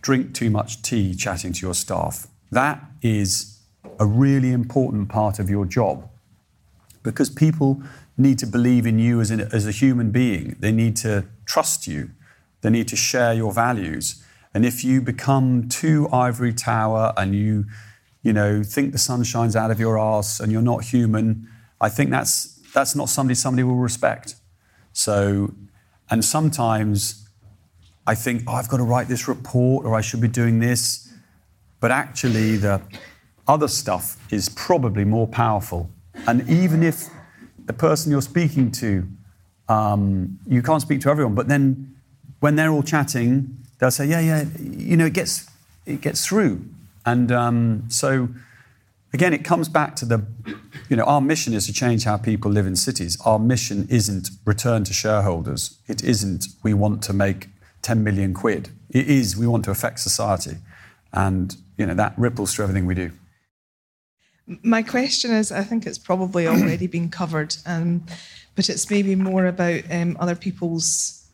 drink 0.01 0.33
too 0.33 0.49
much 0.49 0.81
tea 0.81 1.13
chatting 1.13 1.51
to 1.53 1.65
your 1.65 1.73
staff. 1.73 2.27
That 2.51 2.83
is 3.01 3.54
a 3.99 4.05
really 4.05 4.51
important 4.51 5.09
part 5.09 5.39
of 5.39 5.49
your 5.49 5.65
job 5.65 6.09
because 7.03 7.29
people 7.29 7.81
need 8.17 8.39
to 8.39 8.47
believe 8.47 8.85
in 8.85 8.99
you 8.99 9.21
as, 9.21 9.31
as 9.31 9.67
a 9.67 9.71
human 9.71 10.11
being. 10.11 10.55
They 10.59 10.71
need 10.71 10.95
to 10.97 11.25
trust 11.45 11.87
you. 11.87 12.11
They 12.61 12.69
need 12.69 12.87
to 12.89 12.95
share 12.95 13.33
your 13.33 13.51
values. 13.51 14.23
And 14.53 14.65
if 14.65 14.83
you 14.83 15.01
become 15.01 15.67
too 15.69 16.07
ivory 16.11 16.53
tower 16.53 17.13
and 17.17 17.35
you, 17.35 17.65
you 18.23 18.33
know, 18.33 18.63
think 18.63 18.91
the 18.91 18.97
sun 18.97 19.23
shines 19.23 19.55
out 19.55 19.69
of 19.69 19.79
your 19.79 19.99
ass 19.99 20.39
and 20.39 20.51
you're 20.51 20.61
not 20.61 20.85
human, 20.85 21.47
I 21.79 21.89
think 21.89 22.09
that's 22.09 22.55
that's 22.73 22.95
not 22.95 23.09
somebody 23.09 23.35
somebody 23.35 23.63
will 23.63 23.75
respect. 23.75 24.35
So, 24.93 25.53
and 26.09 26.23
sometimes 26.23 27.27
I 28.07 28.15
think, 28.15 28.43
oh, 28.47 28.53
I've 28.53 28.69
got 28.69 28.77
to 28.77 28.83
write 28.83 29.07
this 29.07 29.27
report 29.27 29.85
or 29.85 29.95
I 29.95 30.01
should 30.01 30.21
be 30.21 30.27
doing 30.27 30.59
this. 30.59 31.11
But 31.79 31.91
actually, 31.91 32.57
the 32.57 32.81
other 33.47 33.67
stuff 33.67 34.17
is 34.31 34.49
probably 34.49 35.05
more 35.05 35.27
powerful. 35.27 35.89
And 36.27 36.49
even 36.49 36.83
if 36.83 37.09
the 37.65 37.73
person 37.73 38.11
you're 38.11 38.21
speaking 38.21 38.71
to, 38.71 39.07
um, 39.67 40.39
you 40.47 40.61
can't 40.61 40.81
speak 40.81 41.01
to 41.01 41.09
everyone, 41.09 41.35
but 41.35 41.47
then 41.47 41.95
when 42.39 42.55
they're 42.55 42.71
all 42.71 42.83
chatting, 42.83 43.57
they'll 43.79 43.91
say, 43.91 44.05
yeah, 44.05 44.19
yeah, 44.19 44.45
you 44.59 44.97
know, 44.97 45.05
it 45.05 45.13
gets, 45.13 45.49
it 45.85 46.01
gets 46.01 46.25
through. 46.25 46.65
And 47.05 47.31
um, 47.31 47.85
so, 47.87 48.29
again, 49.13 49.33
it 49.33 49.43
comes 49.43 49.69
back 49.69 49.95
to 49.97 50.05
the, 50.05 50.25
you 50.89 50.95
know, 50.95 51.03
our 51.03 51.21
mission 51.21 51.53
is 51.53 51.65
to 51.67 51.73
change 51.73 52.03
how 52.03 52.17
people 52.17 52.51
live 52.51 52.65
in 52.65 52.75
cities. 52.75 53.17
Our 53.25 53.39
mission 53.39 53.87
isn't 53.89 54.29
return 54.45 54.83
to 54.85 54.93
shareholders. 54.93 55.77
It 55.87 56.03
isn't 56.03 56.47
we 56.63 56.73
want 56.73 57.03
to 57.03 57.13
make 57.13 57.49
10 57.81 58.03
million 58.03 58.33
quid. 58.33 58.69
It 58.89 59.07
is 59.07 59.37
we 59.37 59.47
want 59.47 59.65
to 59.65 59.71
affect 59.71 59.99
society. 59.99 60.57
And, 61.13 61.55
you 61.77 61.85
know, 61.85 61.93
that 61.93 62.13
ripples 62.17 62.53
through 62.53 62.63
everything 62.63 62.85
we 62.85 62.95
do. 62.95 63.11
My 64.47 64.83
question 64.83 65.31
is 65.31 65.51
I 65.51 65.63
think 65.63 65.85
it's 65.85 65.97
probably 65.97 66.47
already 66.47 66.87
been 66.87 67.09
covered, 67.09 67.55
um, 67.65 68.05
but 68.55 68.69
it's 68.69 68.89
maybe 68.89 69.15
more 69.15 69.45
about 69.45 69.81
um, 69.91 70.17
other 70.19 70.35
people's 70.35 71.25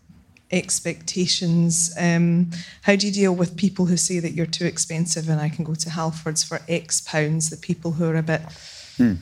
expectations. 0.52 1.94
Um, 1.98 2.52
how 2.82 2.96
do 2.96 3.08
you 3.08 3.14
deal 3.14 3.34
with 3.34 3.56
people 3.56 3.86
who 3.86 3.98
say 3.98 4.20
that 4.20 4.32
you're 4.32 4.46
too 4.46 4.66
expensive 4.66 5.30
and 5.30 5.40
I 5.40 5.50
can 5.50 5.64
go 5.64 5.76
to 5.76 5.90
Halfords 5.90 6.46
for 6.46 6.62
X 6.68 7.02
pounds, 7.02 7.50
the 7.50 7.58
people 7.58 7.92
who 7.92 8.06
are 8.06 8.18
a 8.18 8.24
bit 8.24 8.42
hmm. 8.98 9.14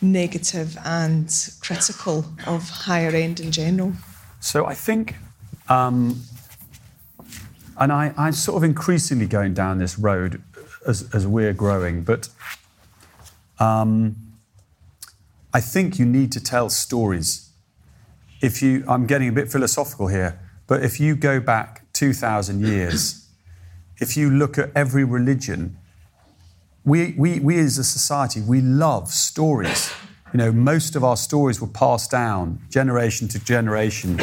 negative 0.00 0.76
and 0.84 1.32
critical 1.60 2.24
of 2.46 2.68
higher 2.68 3.10
end 3.10 3.40
in 3.40 3.50
general? 3.50 3.92
So 4.40 4.66
I 4.66 4.74
think, 4.74 5.16
um, 5.68 6.22
and 7.76 7.92
I, 7.92 8.14
I'm 8.16 8.32
sort 8.32 8.56
of 8.56 8.64
increasingly 8.64 9.26
going 9.26 9.54
down 9.54 9.78
this 9.78 9.98
road 9.98 10.42
as, 10.86 11.08
as 11.12 11.26
we're 11.26 11.52
growing, 11.52 12.02
but 12.02 12.28
um, 13.58 14.16
I 15.52 15.60
think 15.60 15.98
you 15.98 16.06
need 16.06 16.32
to 16.32 16.40
tell 16.42 16.68
stories. 16.70 17.50
If 18.40 18.62
you, 18.62 18.84
I'm 18.86 19.06
getting 19.06 19.28
a 19.28 19.32
bit 19.32 19.50
philosophical 19.50 20.08
here, 20.08 20.38
but 20.66 20.84
if 20.84 21.00
you 21.00 21.16
go 21.16 21.40
back 21.40 21.90
2,000 21.94 22.60
years, 22.60 23.28
if 23.98 24.16
you 24.16 24.30
look 24.30 24.58
at 24.58 24.70
every 24.74 25.04
religion, 25.04 25.76
we, 26.84 27.14
we, 27.18 27.40
we 27.40 27.58
as 27.58 27.78
a 27.78 27.84
society, 27.84 28.40
we 28.40 28.60
love 28.60 29.08
stories. 29.08 29.92
You 30.32 30.38
know, 30.38 30.52
most 30.52 30.94
of 30.94 31.02
our 31.02 31.16
stories 31.16 31.60
were 31.60 31.66
passed 31.66 32.10
down 32.10 32.60
generation 32.70 33.28
to 33.28 33.42
generation 33.42 34.20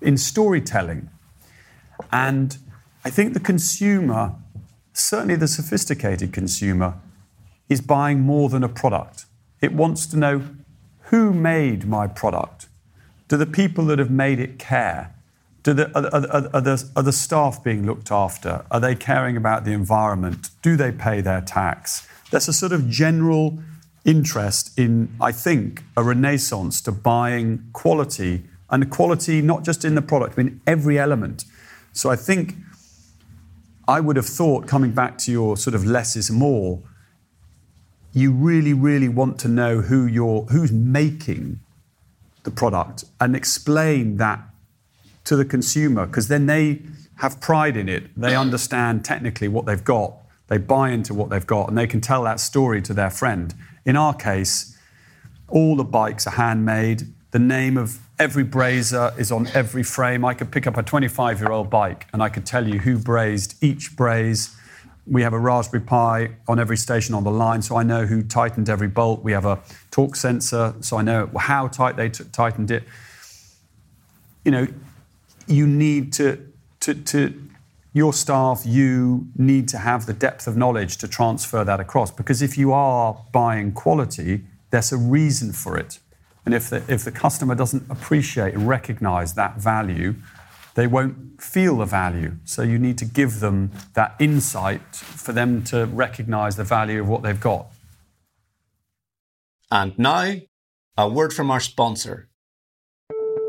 in 0.00 0.16
storytelling. 0.16 1.08
And 2.12 2.58
I 3.04 3.10
think 3.10 3.34
the 3.34 3.40
consumer, 3.40 4.34
certainly 4.92 5.36
the 5.36 5.48
sophisticated 5.48 6.32
consumer, 6.32 6.94
is 7.70 7.80
buying 7.80 8.20
more 8.20 8.50
than 8.50 8.62
a 8.62 8.68
product. 8.68 9.24
It 9.62 9.72
wants 9.72 10.06
to 10.08 10.18
know 10.18 10.42
who 11.04 11.32
made 11.32 11.86
my 11.86 12.06
product? 12.06 12.68
Do 13.28 13.36
the 13.36 13.46
people 13.46 13.86
that 13.86 13.98
have 13.98 14.10
made 14.10 14.38
it 14.38 14.58
care? 14.58 15.14
The, 15.62 15.90
are, 15.94 16.06
are, 16.06 16.50
are, 16.54 16.60
the, 16.60 16.90
are 16.96 17.02
the 17.02 17.12
staff 17.12 17.62
being 17.62 17.86
looked 17.86 18.10
after? 18.10 18.64
Are 18.70 18.80
they 18.80 18.94
caring 18.94 19.36
about 19.36 19.64
the 19.64 19.72
environment? 19.72 20.50
Do 20.62 20.76
they 20.76 20.92
pay 20.92 21.20
their 21.20 21.40
tax? 21.40 22.08
There's 22.30 22.48
a 22.48 22.52
sort 22.52 22.72
of 22.72 22.88
general 22.88 23.58
interest 24.04 24.78
in, 24.78 25.14
I 25.20 25.32
think, 25.32 25.82
a 25.96 26.02
renaissance 26.02 26.80
to 26.82 26.92
buying 26.92 27.68
quality 27.72 28.44
and 28.70 28.88
quality 28.90 29.42
not 29.42 29.64
just 29.64 29.84
in 29.84 29.94
the 29.94 30.02
product, 30.02 30.36
but 30.36 30.46
in 30.46 30.60
every 30.66 30.98
element. 30.98 31.44
So 31.92 32.08
I 32.10 32.16
think 32.16 32.54
I 33.88 33.98
would 33.98 34.16
have 34.16 34.26
thought, 34.26 34.68
coming 34.68 34.92
back 34.92 35.18
to 35.18 35.32
your 35.32 35.56
sort 35.56 35.74
of 35.74 35.84
less 35.84 36.14
is 36.14 36.30
more, 36.30 36.80
you 38.12 38.32
really, 38.32 38.72
really 38.72 39.08
want 39.08 39.38
to 39.40 39.48
know 39.48 39.82
who 39.82 40.06
you're, 40.06 40.42
who's 40.42 40.72
making 40.72 41.60
the 42.42 42.50
product 42.50 43.04
and 43.20 43.36
explain 43.36 44.16
that 44.16 44.40
to 45.24 45.36
the 45.36 45.44
consumer 45.44 46.06
because 46.06 46.28
then 46.28 46.46
they 46.46 46.82
have 47.16 47.40
pride 47.40 47.76
in 47.76 47.88
it. 47.88 48.10
They 48.16 48.34
understand 48.34 49.04
technically 49.04 49.48
what 49.48 49.66
they've 49.66 49.84
got. 49.84 50.14
They 50.48 50.58
buy 50.58 50.90
into 50.90 51.14
what 51.14 51.30
they've 51.30 51.46
got 51.46 51.68
and 51.68 51.78
they 51.78 51.86
can 51.86 52.00
tell 52.00 52.24
that 52.24 52.40
story 52.40 52.82
to 52.82 52.94
their 52.94 53.10
friend. 53.10 53.54
In 53.84 53.96
our 53.96 54.14
case, 54.14 54.76
all 55.48 55.76
the 55.76 55.84
bikes 55.84 56.26
are 56.26 56.30
handmade. 56.30 57.02
The 57.30 57.38
name 57.38 57.76
of 57.76 57.98
every 58.18 58.44
brazer 58.44 59.16
is 59.18 59.30
on 59.30 59.46
every 59.48 59.82
frame. 59.82 60.24
I 60.24 60.34
could 60.34 60.50
pick 60.50 60.66
up 60.66 60.76
a 60.76 60.82
25 60.82 61.40
year 61.40 61.52
old 61.52 61.70
bike 61.70 62.06
and 62.12 62.22
I 62.22 62.28
could 62.28 62.46
tell 62.46 62.66
you 62.66 62.80
who 62.80 62.98
brazed 62.98 63.62
each 63.62 63.94
braze 63.94 64.56
we 65.06 65.22
have 65.22 65.32
a 65.32 65.38
Raspberry 65.38 65.82
Pi 65.82 66.30
on 66.46 66.58
every 66.58 66.76
station 66.76 67.14
on 67.14 67.24
the 67.24 67.30
line, 67.30 67.62
so 67.62 67.76
I 67.76 67.82
know 67.82 68.06
who 68.06 68.22
tightened 68.22 68.68
every 68.68 68.88
bolt. 68.88 69.22
We 69.22 69.32
have 69.32 69.44
a 69.44 69.58
torque 69.90 70.16
sensor, 70.16 70.74
so 70.80 70.96
I 70.96 71.02
know 71.02 71.30
how 71.38 71.68
tight 71.68 71.96
they 71.96 72.08
tightened 72.10 72.70
it. 72.70 72.84
You 74.44 74.52
know, 74.52 74.66
you 75.46 75.66
need 75.66 76.12
to, 76.14 76.46
to, 76.80 76.94
to 76.94 77.50
your 77.92 78.12
staff, 78.12 78.62
you 78.64 79.28
need 79.36 79.68
to 79.68 79.78
have 79.78 80.06
the 80.06 80.12
depth 80.12 80.46
of 80.46 80.56
knowledge 80.56 80.96
to 80.98 81.08
transfer 81.08 81.64
that 81.64 81.80
across. 81.80 82.10
Because 82.10 82.40
if 82.40 82.56
you 82.56 82.72
are 82.72 83.20
buying 83.32 83.72
quality, 83.72 84.42
there's 84.70 84.92
a 84.92 84.96
reason 84.96 85.52
for 85.52 85.76
it. 85.76 85.98
And 86.44 86.54
if 86.54 86.70
the, 86.70 86.82
if 86.88 87.04
the 87.04 87.10
customer 87.10 87.54
doesn't 87.54 87.84
appreciate 87.90 88.54
and 88.54 88.68
recognize 88.68 89.34
that 89.34 89.56
value, 89.56 90.14
they 90.74 90.86
won't 90.86 91.42
feel 91.42 91.78
the 91.78 91.84
value. 91.84 92.36
So 92.44 92.62
you 92.62 92.78
need 92.78 92.98
to 92.98 93.04
give 93.04 93.40
them 93.40 93.70
that 93.94 94.14
insight 94.18 94.94
for 94.94 95.32
them 95.32 95.62
to 95.64 95.86
recognize 95.86 96.56
the 96.56 96.64
value 96.64 97.00
of 97.00 97.08
what 97.08 97.22
they've 97.22 97.40
got. 97.40 97.66
And 99.70 99.98
now, 99.98 100.34
a 100.96 101.08
word 101.08 101.32
from 101.32 101.50
our 101.50 101.60
sponsor. 101.60 102.28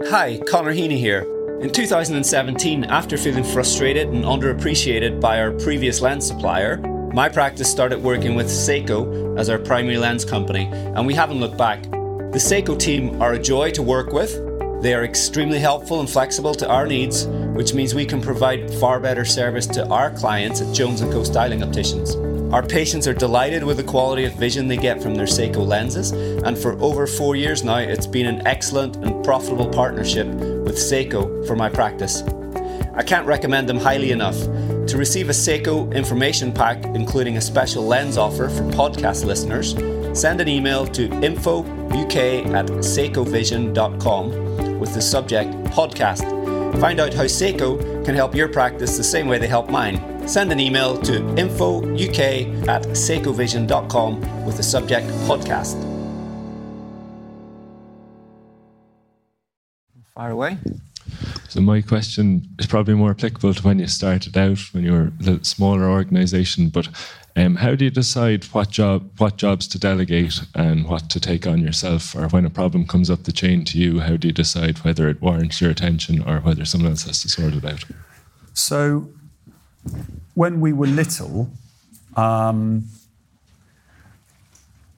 Hi, 0.05 0.39
Conor 0.47 0.73
Heaney 0.73 0.97
here. 0.97 1.21
In 1.61 1.71
2017, 1.71 2.85
after 2.85 3.17
feeling 3.17 3.43
frustrated 3.43 4.07
and 4.07 4.23
underappreciated 4.23 5.21
by 5.21 5.39
our 5.39 5.51
previous 5.51 6.01
lens 6.01 6.25
supplier, 6.25 6.77
my 7.13 7.29
practice 7.29 7.69
started 7.69 8.01
working 8.01 8.35
with 8.35 8.47
Seiko 8.47 9.37
as 9.37 9.49
our 9.49 9.59
primary 9.59 9.97
lens 9.97 10.25
company, 10.25 10.65
and 10.65 11.05
we 11.05 11.13
haven't 11.13 11.39
looked 11.39 11.57
back. 11.57 11.83
The 11.83 12.39
Seiko 12.39 12.79
team 12.79 13.21
are 13.21 13.33
a 13.33 13.39
joy 13.39 13.71
to 13.71 13.83
work 13.83 14.11
with. 14.11 14.50
They 14.81 14.95
are 14.95 15.03
extremely 15.03 15.59
helpful 15.59 15.99
and 15.99 16.09
flexible 16.09 16.55
to 16.55 16.67
our 16.67 16.87
needs, 16.87 17.27
which 17.53 17.75
means 17.75 17.93
we 17.93 18.03
can 18.03 18.19
provide 18.19 18.73
far 18.75 18.99
better 18.99 19.23
service 19.23 19.67
to 19.67 19.87
our 19.89 20.09
clients 20.09 20.59
at 20.59 20.73
Jones 20.73 21.01
& 21.01 21.11
Co 21.11 21.23
Styling 21.23 21.61
Opticians. 21.61 22.15
Our 22.51 22.63
patients 22.65 23.07
are 23.07 23.13
delighted 23.13 23.63
with 23.63 23.77
the 23.77 23.83
quality 23.83 24.25
of 24.25 24.33
vision 24.33 24.67
they 24.67 24.77
get 24.77 24.99
from 24.99 25.13
their 25.13 25.27
Seiko 25.27 25.63
lenses, 25.65 26.13
and 26.13 26.57
for 26.57 26.81
over 26.81 27.05
four 27.05 27.35
years 27.35 27.63
now, 27.63 27.77
it's 27.77 28.07
been 28.07 28.25
an 28.25 28.45
excellent 28.47 28.95
and 28.95 29.23
profitable 29.23 29.69
partnership 29.69 30.25
with 30.25 30.77
Seiko 30.77 31.45
for 31.45 31.55
my 31.55 31.69
practice. 31.69 32.23
I 32.95 33.03
can't 33.03 33.27
recommend 33.27 33.69
them 33.69 33.77
highly 33.77 34.11
enough. 34.11 34.37
To 34.87 34.97
receive 34.97 35.29
a 35.29 35.33
Seiko 35.33 35.93
information 35.93 36.51
pack, 36.51 36.83
including 36.85 37.37
a 37.37 37.41
special 37.41 37.83
lens 37.85 38.17
offer 38.17 38.49
for 38.49 38.63
podcast 38.71 39.25
listeners, 39.25 39.75
send 40.19 40.41
an 40.41 40.47
email 40.47 40.87
to 40.87 41.03
info 41.23 41.59
uk 41.91 42.15
at 42.15 42.65
seikovision.com 42.65 44.60
with 44.81 44.93
the 44.93 45.01
subject 45.01 45.53
podcast. 45.71 46.25
Find 46.81 46.99
out 46.99 47.13
how 47.13 47.23
Seiko 47.23 48.03
can 48.03 48.15
help 48.15 48.35
your 48.35 48.49
practice 48.49 48.97
the 48.97 49.03
same 49.03 49.27
way 49.27 49.37
they 49.37 49.47
help 49.47 49.69
mine 49.69 50.27
send 50.27 50.51
an 50.51 50.59
email 50.59 50.97
to 51.01 51.13
infouk 51.37 51.97
at 52.67 52.83
seikovision.com 52.83 54.45
with 54.45 54.57
the 54.57 54.63
subject 54.63 55.07
podcast. 55.27 55.79
Fire 60.13 60.31
away. 60.31 60.57
So 61.51 61.59
my 61.59 61.81
question 61.81 62.47
is 62.59 62.65
probably 62.65 62.93
more 62.93 63.09
applicable 63.09 63.53
to 63.53 63.61
when 63.61 63.79
you 63.79 63.87
started 63.87 64.37
out, 64.37 64.59
when 64.73 64.85
you 64.85 64.93
were 64.93 65.11
a 65.27 65.43
smaller 65.43 65.89
organisation. 65.89 66.69
But 66.69 66.87
um, 67.35 67.57
how 67.57 67.75
do 67.75 67.83
you 67.83 67.91
decide 67.91 68.45
what 68.45 68.69
job, 68.69 69.11
what 69.19 69.35
jobs 69.35 69.67
to 69.67 69.77
delegate, 69.77 70.39
and 70.55 70.87
what 70.87 71.09
to 71.09 71.19
take 71.19 71.45
on 71.45 71.59
yourself? 71.59 72.15
Or 72.15 72.29
when 72.29 72.45
a 72.45 72.49
problem 72.49 72.87
comes 72.87 73.09
up 73.09 73.23
the 73.23 73.33
chain 73.33 73.65
to 73.65 73.77
you, 73.77 73.99
how 73.99 74.15
do 74.15 74.29
you 74.29 74.33
decide 74.33 74.77
whether 74.85 75.09
it 75.09 75.21
warrants 75.21 75.59
your 75.59 75.69
attention 75.69 76.21
or 76.21 76.39
whether 76.39 76.63
someone 76.63 76.91
else 76.91 77.03
has 77.03 77.21
to 77.23 77.27
sort 77.27 77.53
it 77.53 77.65
out? 77.65 77.83
So 78.53 79.09
when 80.35 80.61
we 80.61 80.71
were 80.71 80.87
little, 80.87 81.49
um, 82.15 82.85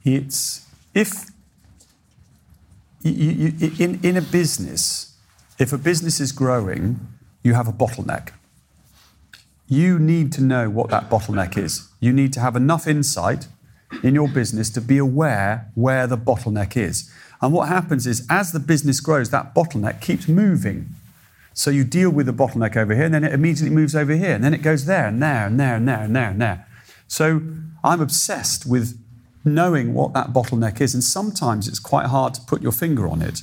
it's 0.03 0.67
if 0.93 1.31
you, 3.01 3.11
you, 3.11 3.71
in, 3.79 3.99
in 4.03 4.17
a 4.17 4.21
business, 4.21 5.12
if 5.59 5.71
a 5.71 5.77
business 5.77 6.19
is 6.19 6.31
growing, 6.31 6.99
you 7.43 7.53
have 7.53 7.67
a 7.67 7.73
bottleneck. 7.73 8.29
You 9.67 9.99
need 9.99 10.31
to 10.33 10.41
know 10.41 10.69
what 10.69 10.89
that 10.89 11.09
bottleneck 11.09 11.57
is. 11.57 11.89
You 11.99 12.13
need 12.13 12.33
to 12.33 12.39
have 12.39 12.55
enough 12.55 12.87
insight 12.87 13.47
in 14.03 14.15
your 14.15 14.27
business 14.27 14.69
to 14.71 14.81
be 14.81 14.97
aware 14.97 15.71
where 15.75 16.07
the 16.07 16.17
bottleneck 16.17 16.75
is. 16.75 17.11
And 17.41 17.53
what 17.53 17.67
happens 17.67 18.07
is, 18.07 18.25
as 18.29 18.51
the 18.51 18.59
business 18.59 18.99
grows, 18.99 19.29
that 19.29 19.53
bottleneck 19.53 20.01
keeps 20.01 20.27
moving. 20.27 20.89
So 21.53 21.69
you 21.69 21.83
deal 21.83 22.09
with 22.09 22.25
the 22.25 22.33
bottleneck 22.33 22.75
over 22.75 22.95
here, 22.95 23.05
and 23.05 23.13
then 23.13 23.23
it 23.23 23.33
immediately 23.33 23.75
moves 23.75 23.95
over 23.95 24.13
here, 24.13 24.33
and 24.33 24.43
then 24.43 24.53
it 24.53 24.61
goes 24.61 24.85
there 24.85 25.07
and 25.07 25.21
there 25.21 25.45
and 25.45 25.59
there 25.59 25.75
and 25.75 25.87
there 25.87 26.03
and 26.03 26.15
there 26.15 26.29
and 26.29 26.41
there. 26.41 26.67
So 27.07 27.41
I'm 27.83 28.01
obsessed 28.01 28.65
with 28.65 28.99
knowing 29.45 29.93
what 29.93 30.13
that 30.13 30.33
bottleneck 30.33 30.81
is, 30.81 30.93
and 30.93 31.03
sometimes 31.03 31.67
it's 31.67 31.79
quite 31.79 32.07
hard 32.07 32.33
to 32.35 32.41
put 32.41 32.61
your 32.61 32.71
finger 32.71 33.07
on 33.07 33.21
it. 33.21 33.41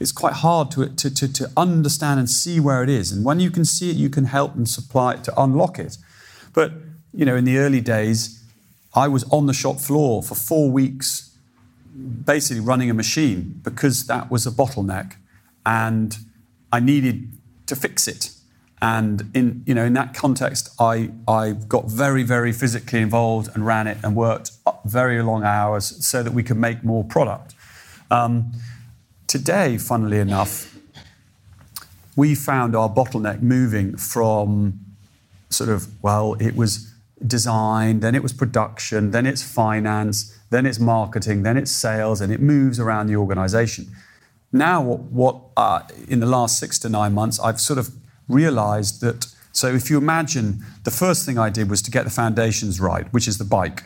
It's 0.00 0.12
quite 0.12 0.34
hard 0.34 0.70
to, 0.72 0.88
to, 0.88 1.14
to, 1.14 1.32
to 1.32 1.50
understand 1.56 2.20
and 2.20 2.30
see 2.30 2.60
where 2.60 2.82
it 2.82 2.88
is. 2.88 3.10
And 3.10 3.24
when 3.24 3.40
you 3.40 3.50
can 3.50 3.64
see 3.64 3.90
it, 3.90 3.96
you 3.96 4.08
can 4.08 4.24
help 4.24 4.54
and 4.54 4.68
supply 4.68 5.14
it 5.14 5.24
to 5.24 5.40
unlock 5.40 5.78
it. 5.78 5.98
But, 6.52 6.72
you 7.12 7.24
know, 7.24 7.36
in 7.36 7.44
the 7.44 7.58
early 7.58 7.80
days, 7.80 8.42
I 8.94 9.08
was 9.08 9.24
on 9.30 9.46
the 9.46 9.52
shop 9.52 9.80
floor 9.80 10.22
for 10.22 10.34
four 10.34 10.70
weeks, 10.70 11.36
basically 12.24 12.60
running 12.60 12.90
a 12.90 12.94
machine 12.94 13.60
because 13.62 14.06
that 14.06 14.30
was 14.30 14.46
a 14.46 14.50
bottleneck. 14.50 15.16
And 15.66 16.16
I 16.72 16.80
needed 16.80 17.32
to 17.66 17.76
fix 17.76 18.06
it. 18.06 18.30
And 18.80 19.30
in, 19.34 19.64
you 19.66 19.74
know, 19.74 19.84
in 19.84 19.94
that 19.94 20.14
context, 20.14 20.70
I, 20.78 21.10
I 21.26 21.52
got 21.52 21.86
very, 21.86 22.22
very 22.22 22.52
physically 22.52 23.00
involved 23.00 23.50
and 23.54 23.66
ran 23.66 23.88
it 23.88 23.98
and 24.04 24.14
worked 24.14 24.52
very 24.84 25.20
long 25.22 25.42
hours 25.42 26.06
so 26.06 26.22
that 26.22 26.32
we 26.32 26.44
could 26.44 26.56
make 26.56 26.84
more 26.84 27.02
product. 27.02 27.54
Um, 28.10 28.52
today, 29.28 29.78
funnily 29.78 30.18
enough, 30.18 30.76
we 32.16 32.34
found 32.34 32.74
our 32.74 32.88
bottleneck 32.88 33.40
moving 33.40 33.96
from 33.96 34.80
sort 35.50 35.70
of, 35.70 35.86
well, 36.02 36.34
it 36.40 36.56
was 36.56 36.92
design, 37.24 38.00
then 38.00 38.14
it 38.14 38.22
was 38.22 38.32
production, 38.32 39.12
then 39.12 39.26
it's 39.26 39.42
finance, 39.42 40.36
then 40.50 40.66
it's 40.66 40.80
marketing, 40.80 41.42
then 41.42 41.56
it's 41.56 41.70
sales, 41.70 42.20
and 42.20 42.32
it 42.32 42.40
moves 42.40 42.80
around 42.80 43.06
the 43.06 43.16
organization. 43.16 43.86
Now, 44.50 44.82
what, 44.82 45.00
what 45.00 45.40
uh, 45.56 45.82
in 46.08 46.20
the 46.20 46.26
last 46.26 46.58
six 46.58 46.78
to 46.80 46.88
nine 46.88 47.12
months, 47.12 47.38
I've 47.38 47.60
sort 47.60 47.78
of 47.78 47.90
realized 48.28 49.00
that. 49.02 49.26
So, 49.52 49.68
if 49.74 49.90
you 49.90 49.98
imagine, 49.98 50.64
the 50.84 50.90
first 50.90 51.26
thing 51.26 51.38
I 51.38 51.50
did 51.50 51.68
was 51.68 51.82
to 51.82 51.90
get 51.90 52.04
the 52.04 52.10
foundations 52.10 52.80
right, 52.80 53.12
which 53.12 53.26
is 53.26 53.38
the 53.38 53.44
bike. 53.44 53.84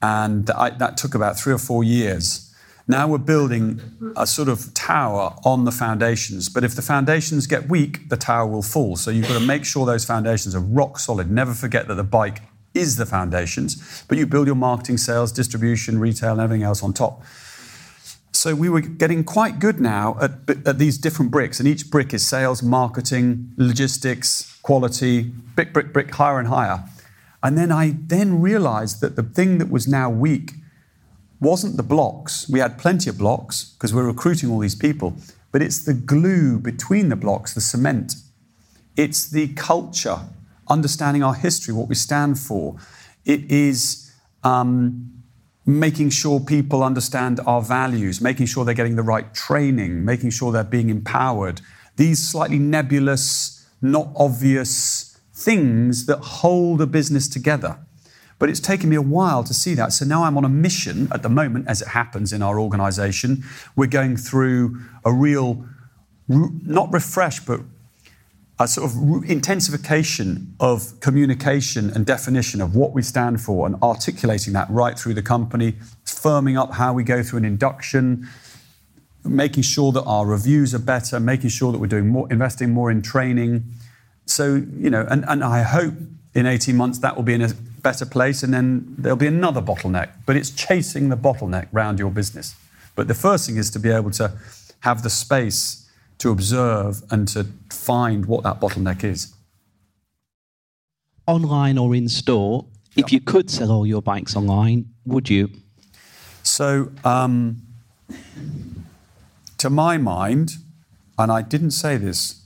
And 0.00 0.50
I, 0.50 0.70
that 0.70 0.96
took 0.96 1.14
about 1.14 1.38
three 1.38 1.52
or 1.52 1.58
four 1.58 1.84
years. 1.84 2.43
Now 2.86 3.08
we're 3.08 3.18
building 3.18 3.80
a 4.14 4.26
sort 4.26 4.48
of 4.48 4.74
tower 4.74 5.34
on 5.44 5.64
the 5.64 5.72
foundations. 5.72 6.50
But 6.50 6.64
if 6.64 6.74
the 6.74 6.82
foundations 6.82 7.46
get 7.46 7.68
weak, 7.68 8.10
the 8.10 8.16
tower 8.16 8.46
will 8.46 8.62
fall. 8.62 8.96
So 8.96 9.10
you've 9.10 9.26
got 9.26 9.38
to 9.38 9.46
make 9.46 9.64
sure 9.64 9.86
those 9.86 10.04
foundations 10.04 10.54
are 10.54 10.60
rock 10.60 10.98
solid. 10.98 11.30
Never 11.30 11.54
forget 11.54 11.88
that 11.88 11.94
the 11.94 12.04
bike 12.04 12.42
is 12.74 12.96
the 12.96 13.06
foundations, 13.06 14.04
but 14.08 14.18
you 14.18 14.26
build 14.26 14.46
your 14.46 14.56
marketing, 14.56 14.98
sales, 14.98 15.32
distribution, 15.32 15.98
retail, 15.98 16.32
and 16.32 16.40
everything 16.40 16.64
else 16.64 16.82
on 16.82 16.92
top. 16.92 17.22
So 18.32 18.54
we 18.54 18.68
were 18.68 18.80
getting 18.80 19.24
quite 19.24 19.60
good 19.60 19.80
now 19.80 20.18
at, 20.20 20.32
at, 20.66 20.78
these 20.78 20.98
different 20.98 21.30
bricks, 21.30 21.60
and 21.60 21.68
each 21.68 21.88
brick 21.88 22.12
is 22.12 22.26
sales, 22.26 22.62
marketing, 22.62 23.52
logistics, 23.56 24.58
quality, 24.62 25.22
brick, 25.54 25.72
brick, 25.72 25.92
brick, 25.92 26.12
higher 26.12 26.40
and 26.40 26.48
higher. 26.48 26.84
And 27.42 27.56
then 27.56 27.70
I 27.70 27.94
then 27.96 28.42
realized 28.42 29.00
that 29.00 29.16
the 29.16 29.22
thing 29.22 29.58
that 29.58 29.70
was 29.70 29.86
now 29.86 30.10
weak 30.10 30.52
wasn't 31.40 31.76
the 31.76 31.82
blocks. 31.82 32.48
We 32.48 32.60
had 32.60 32.78
plenty 32.78 33.10
of 33.10 33.18
blocks 33.18 33.64
because 33.64 33.92
we're 33.94 34.06
recruiting 34.06 34.50
all 34.50 34.58
these 34.58 34.74
people, 34.74 35.14
but 35.52 35.62
it's 35.62 35.84
the 35.84 35.94
glue 35.94 36.58
between 36.58 37.08
the 37.08 37.16
blocks, 37.16 37.54
the 37.54 37.60
cement. 37.60 38.14
It's 38.96 39.28
the 39.28 39.48
culture, 39.54 40.20
understanding 40.68 41.22
our 41.22 41.34
history, 41.34 41.74
what 41.74 41.88
we 41.88 41.94
stand 41.94 42.38
for. 42.38 42.76
It 43.24 43.50
is 43.50 44.12
um, 44.42 45.12
making 45.66 46.10
sure 46.10 46.40
people 46.40 46.82
understand 46.82 47.40
our 47.46 47.62
values, 47.62 48.20
making 48.20 48.46
sure 48.46 48.64
they're 48.64 48.74
getting 48.74 48.96
the 48.96 49.02
right 49.02 49.32
training, 49.34 50.04
making 50.04 50.30
sure 50.30 50.52
they're 50.52 50.64
being 50.64 50.90
empowered. 50.90 51.60
These 51.96 52.26
slightly 52.26 52.58
nebulous, 52.58 53.66
not 53.80 54.08
obvious 54.16 55.18
things 55.32 56.06
that 56.06 56.18
hold 56.18 56.80
a 56.80 56.86
business 56.86 57.28
together. 57.28 57.78
But 58.44 58.50
it's 58.50 58.60
taken 58.60 58.90
me 58.90 58.96
a 58.96 59.00
while 59.00 59.42
to 59.42 59.54
see 59.54 59.72
that. 59.72 59.94
So 59.94 60.04
now 60.04 60.24
I'm 60.24 60.36
on 60.36 60.44
a 60.44 60.50
mission 60.50 61.08
at 61.10 61.22
the 61.22 61.30
moment, 61.30 61.66
as 61.66 61.80
it 61.80 61.88
happens 61.88 62.30
in 62.30 62.42
our 62.42 62.60
organization. 62.60 63.42
We're 63.74 63.86
going 63.86 64.18
through 64.18 64.82
a 65.02 65.10
real, 65.14 65.64
not 66.28 66.92
refresh, 66.92 67.40
but 67.40 67.60
a 68.58 68.68
sort 68.68 68.90
of 68.90 69.24
intensification 69.30 70.54
of 70.60 71.00
communication 71.00 71.88
and 71.88 72.04
definition 72.04 72.60
of 72.60 72.76
what 72.76 72.92
we 72.92 73.00
stand 73.00 73.40
for 73.40 73.66
and 73.66 73.76
articulating 73.82 74.52
that 74.52 74.68
right 74.68 74.98
through 74.98 75.14
the 75.14 75.22
company, 75.22 75.76
firming 76.04 76.60
up 76.60 76.74
how 76.74 76.92
we 76.92 77.02
go 77.02 77.22
through 77.22 77.38
an 77.38 77.46
induction, 77.46 78.28
making 79.24 79.62
sure 79.62 79.90
that 79.90 80.02
our 80.02 80.26
reviews 80.26 80.74
are 80.74 80.78
better, 80.78 81.18
making 81.18 81.48
sure 81.48 81.72
that 81.72 81.78
we're 81.78 81.86
doing 81.86 82.08
more, 82.08 82.30
investing 82.30 82.74
more 82.74 82.90
in 82.90 83.00
training. 83.00 83.64
So, 84.26 84.56
you 84.76 84.90
know, 84.90 85.06
and, 85.08 85.24
and 85.28 85.42
I 85.42 85.62
hope 85.62 85.94
in 86.34 86.44
18 86.44 86.76
months 86.76 86.98
that 86.98 87.16
will 87.16 87.22
be 87.22 87.32
in 87.32 87.40
a 87.40 87.48
better 87.84 88.06
place 88.06 88.42
and 88.42 88.52
then 88.52 88.66
there'll 88.98 89.16
be 89.16 89.28
another 89.28 89.62
bottleneck. 89.62 90.08
But 90.26 90.34
it's 90.34 90.50
chasing 90.50 91.10
the 91.10 91.16
bottleneck 91.16 91.68
round 91.70 92.00
your 92.00 92.10
business. 92.10 92.56
But 92.96 93.06
the 93.06 93.14
first 93.14 93.46
thing 93.46 93.56
is 93.56 93.70
to 93.70 93.78
be 93.78 93.90
able 93.90 94.10
to 94.12 94.32
have 94.80 95.02
the 95.02 95.10
space 95.10 95.88
to 96.18 96.30
observe 96.30 97.02
and 97.10 97.28
to 97.28 97.46
find 97.70 98.26
what 98.26 98.42
that 98.42 98.60
bottleneck 98.60 99.04
is. 99.04 99.32
online 101.26 101.78
or 101.78 101.94
in 101.94 102.08
store, 102.08 102.66
if 102.96 103.12
you 103.12 103.20
could 103.20 103.50
sell 103.50 103.70
all 103.70 103.86
your 103.86 104.02
bikes 104.02 104.36
online, 104.36 104.86
would 105.06 105.30
you? 105.30 105.50
So, 106.42 106.90
um, 107.04 107.62
to 109.58 109.70
my 109.70 109.96
mind, 109.98 110.56
and 111.18 111.32
I 111.32 111.42
didn't 111.42 111.72
say 111.72 111.96
this 111.96 112.42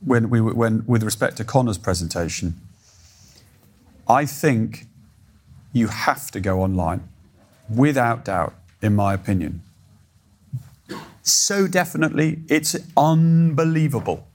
when 0.00 0.30
we 0.30 0.40
when 0.40 0.84
with 0.86 1.02
respect 1.02 1.36
to 1.38 1.44
Conor's 1.44 1.78
presentation, 1.78 2.54
I 4.08 4.24
think 4.24 4.86
you 5.72 5.88
have 5.88 6.30
to 6.30 6.40
go 6.40 6.62
online, 6.62 7.06
without 7.68 8.24
doubt, 8.24 8.54
in 8.80 8.94
my 8.96 9.12
opinion. 9.12 9.62
So 11.22 11.66
definitely, 11.66 12.40
it's 12.48 12.74
unbelievable. 12.96 14.26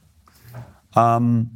Um, 0.95 1.49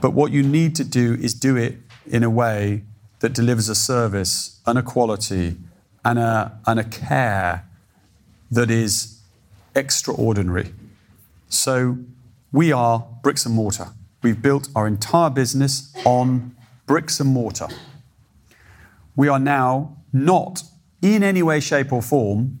but 0.00 0.12
what 0.12 0.30
you 0.30 0.44
need 0.44 0.76
to 0.76 0.84
do 0.84 1.14
is 1.14 1.34
do 1.34 1.56
it 1.56 1.78
in 2.06 2.22
a 2.22 2.30
way 2.30 2.84
that 3.18 3.32
delivers 3.32 3.68
a 3.68 3.74
service 3.74 4.60
and 4.64 4.78
a 4.78 4.82
quality 4.82 5.56
and 6.04 6.18
a, 6.18 6.56
and 6.66 6.78
a 6.78 6.84
care 6.84 7.64
that 8.50 8.70
is 8.70 9.20
extraordinary. 9.74 10.72
So 11.48 11.98
we 12.52 12.70
are 12.70 13.04
bricks 13.22 13.44
and 13.44 13.54
mortar. 13.54 13.88
We've 14.22 14.40
built 14.40 14.68
our 14.76 14.86
entire 14.86 15.30
business 15.30 15.92
on 16.04 16.53
bricks 16.86 17.20
and 17.20 17.30
mortar. 17.30 17.68
We 19.16 19.28
are 19.28 19.38
now 19.38 19.96
not 20.12 20.62
in 21.00 21.22
any 21.22 21.42
way, 21.42 21.60
shape, 21.60 21.92
or 21.92 22.02
form 22.02 22.60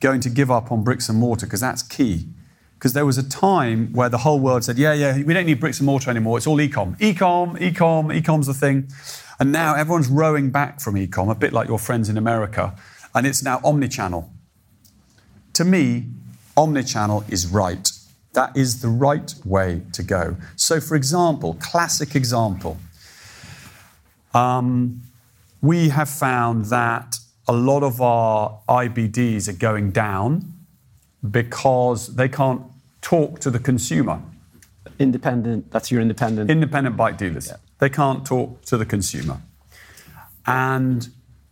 going 0.00 0.20
to 0.20 0.30
give 0.30 0.50
up 0.50 0.72
on 0.72 0.82
bricks 0.82 1.08
and 1.08 1.18
mortar 1.18 1.46
because 1.46 1.60
that's 1.60 1.82
key. 1.82 2.28
Because 2.74 2.94
there 2.94 3.04
was 3.04 3.18
a 3.18 3.28
time 3.28 3.92
where 3.92 4.08
the 4.08 4.18
whole 4.18 4.40
world 4.40 4.64
said, 4.64 4.78
yeah, 4.78 4.94
yeah, 4.94 5.22
we 5.22 5.34
don't 5.34 5.44
need 5.44 5.60
bricks 5.60 5.80
and 5.80 5.86
mortar 5.86 6.08
anymore. 6.10 6.38
It's 6.38 6.46
all 6.46 6.58
e-com. 6.58 6.96
E-com, 6.98 7.58
e-com, 7.60 8.10
e-com's 8.10 8.46
the 8.46 8.54
thing. 8.54 8.88
And 9.38 9.52
now 9.52 9.74
everyone's 9.74 10.08
rowing 10.08 10.50
back 10.50 10.80
from 10.80 10.96
e-com, 10.96 11.28
a 11.28 11.34
bit 11.34 11.52
like 11.52 11.68
your 11.68 11.78
friends 11.78 12.08
in 12.08 12.16
America. 12.16 12.74
And 13.14 13.26
it's 13.26 13.42
now 13.42 13.60
omni-channel. 13.62 14.32
To 15.54 15.64
me, 15.64 16.06
omni-channel 16.56 17.24
is 17.28 17.46
right. 17.46 17.90
That 18.32 18.56
is 18.56 18.80
the 18.80 18.88
right 18.88 19.34
way 19.44 19.82
to 19.92 20.02
go. 20.02 20.36
So, 20.56 20.80
for 20.80 20.94
example, 20.94 21.58
classic 21.60 22.14
example, 22.14 22.78
Um, 24.34 25.02
we 25.60 25.90
have 25.90 26.08
found 26.08 26.66
that 26.66 27.18
a 27.48 27.52
lot 27.52 27.82
of 27.82 28.00
our 28.00 28.60
IBDs 28.68 29.48
are 29.48 29.58
going 29.58 29.90
down 29.90 30.52
because 31.28 32.14
they 32.14 32.28
can't 32.28 32.62
talk 33.02 33.40
to 33.40 33.50
the 33.50 33.58
consumer. 33.58 34.22
Independent, 34.98 35.70
that's 35.70 35.90
your 35.90 36.00
independent. 36.00 36.50
Independent 36.50 36.96
bike 36.96 37.18
dealers. 37.18 37.48
Yeah. 37.48 37.56
They 37.78 37.88
can't 37.88 38.24
talk 38.24 38.62
to 38.66 38.76
the 38.76 38.86
consumer. 38.86 39.40
And 40.46 41.08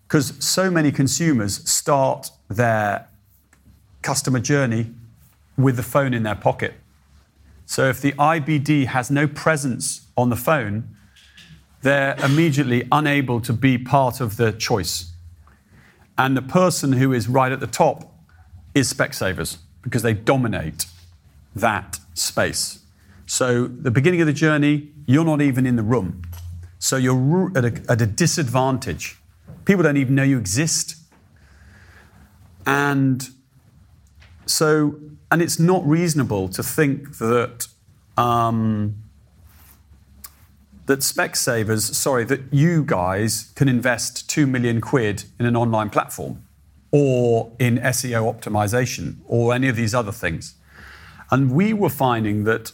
because 0.07 0.33
so 0.39 0.71
many 0.71 0.91
consumers 0.91 1.69
start 1.69 2.31
their 2.49 3.09
customer 4.03 4.41
journey 4.41 4.91
with 5.57 5.77
the 5.77 5.83
phone 5.83 6.15
in 6.15 6.23
their 6.23 6.35
pocket. 6.35 6.75
So 7.67 7.89
if 7.89 8.01
the 8.01 8.13
IBD 8.13 8.87
has 8.87 9.11
no 9.11 9.27
presence 9.27 10.07
on 10.17 10.31
the 10.31 10.37
phone, 10.37 10.97
they're 11.83 12.17
immediately 12.25 12.87
unable 12.91 13.41
to 13.41 13.53
be 13.53 13.79
part 13.79 14.21
of 14.21 14.37
the 14.37 14.53
choice. 14.53 15.13
And 16.17 16.37
the 16.37 16.43
person 16.43 16.93
who 16.93 17.13
is 17.13 17.29
right 17.29 17.53
at 17.53 17.61
the 17.61 17.67
top 17.67 18.13
is 18.75 18.93
Specsavers 18.93 19.59
because 19.83 20.03
they 20.03 20.15
dominate 20.15 20.87
that 21.55 21.99
space. 22.15 22.81
So 23.27 23.67
the 23.67 23.91
beginning 23.91 24.21
of 24.21 24.27
the 24.27 24.33
journey, 24.33 24.91
you're 25.07 25.25
not 25.25 25.41
even 25.41 25.67
in 25.67 25.77
the 25.77 25.83
room. 25.83 26.23
So 26.79 26.97
you're 26.97 27.53
at 27.57 27.65
a, 27.65 27.83
at 27.89 28.01
a 28.01 28.07
disadvantage. 28.07 29.19
People 29.65 29.83
don't 29.83 29.97
even 29.97 30.15
know 30.15 30.23
you 30.23 30.39
exist. 30.39 30.97
And 32.67 33.29
so, 34.47 34.99
and 35.31 35.43
it's 35.43 35.59
not 35.59 35.87
reasonable 35.87 36.49
to 36.49 36.63
think 36.63 37.19
that 37.19 37.69
um, 38.17 38.97
that 40.89 41.01
Specsavers, 41.01 41.95
sorry, 41.95 42.25
that 42.25 42.41
you 42.51 42.83
guys 42.83 43.53
can 43.55 43.69
invest 43.69 44.29
two 44.29 44.47
million 44.47 44.81
quid 44.81 45.25
in 45.39 45.45
an 45.45 45.55
online 45.55 45.91
platform 45.91 46.43
or 46.91 47.53
in 47.59 47.77
SEO 47.77 48.25
optimization 48.35 49.17
or 49.27 49.55
any 49.55 49.69
of 49.69 49.77
these 49.77 49.95
other 49.95 50.11
things. 50.11 50.55
And 51.31 51.53
we 51.53 51.75
were 51.75 51.91
finding 51.91 52.45
that 52.45 52.73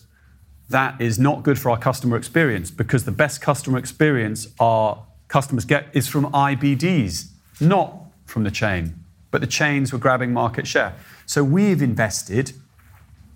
that 0.71 1.01
is 1.01 1.19
not 1.19 1.43
good 1.43 1.59
for 1.59 1.71
our 1.71 1.77
customer 1.77 2.17
experience 2.17 2.71
because 2.71 3.05
the 3.05 3.13
best 3.13 3.41
customer 3.41 3.79
experience 3.79 4.47
our 4.61 5.05
customers 5.27 5.65
get 5.65 5.89
is 5.93 6.07
from 6.07 6.27
IBDs, 6.27 7.31
not 7.61 7.97
from 8.27 8.45
the 8.45 8.51
chain. 8.53 9.05
But 9.33 9.41
the 9.41 9.49
chains 9.49 9.93
were 9.93 9.99
grabbing 9.99 10.33
market 10.33 10.69
share. 10.69 10.95
So 11.27 11.43
we've 11.43 11.83
invested 11.83 12.53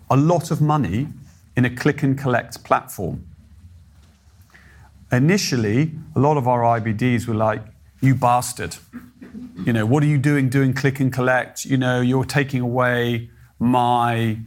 a 0.09 0.17
lot 0.17 0.53
of 0.53 0.61
money 0.61 1.09
in 1.57 1.65
a 1.65 1.71
click 1.71 2.05
and 2.05 2.17
collect 2.17 2.63
platform. 2.63 3.28
Initially, 5.11 5.93
a 6.15 6.21
lot 6.21 6.37
of 6.37 6.47
our 6.47 6.81
IBDs 6.81 7.27
were 7.27 7.35
like, 7.35 7.63
you 8.01 8.15
bastard. 8.15 8.77
You 9.65 9.73
know, 9.73 9.87
what 9.87 10.03
are 10.03 10.07
you 10.07 10.19
doing 10.19 10.49
doing 10.49 10.73
click 10.73 11.01
and 11.01 11.13
collect? 11.13 11.65
You 11.65 11.77
know, 11.77 12.01
you're 12.01 12.25
taking 12.25 12.61
away 12.61 13.31
my 13.59 14.39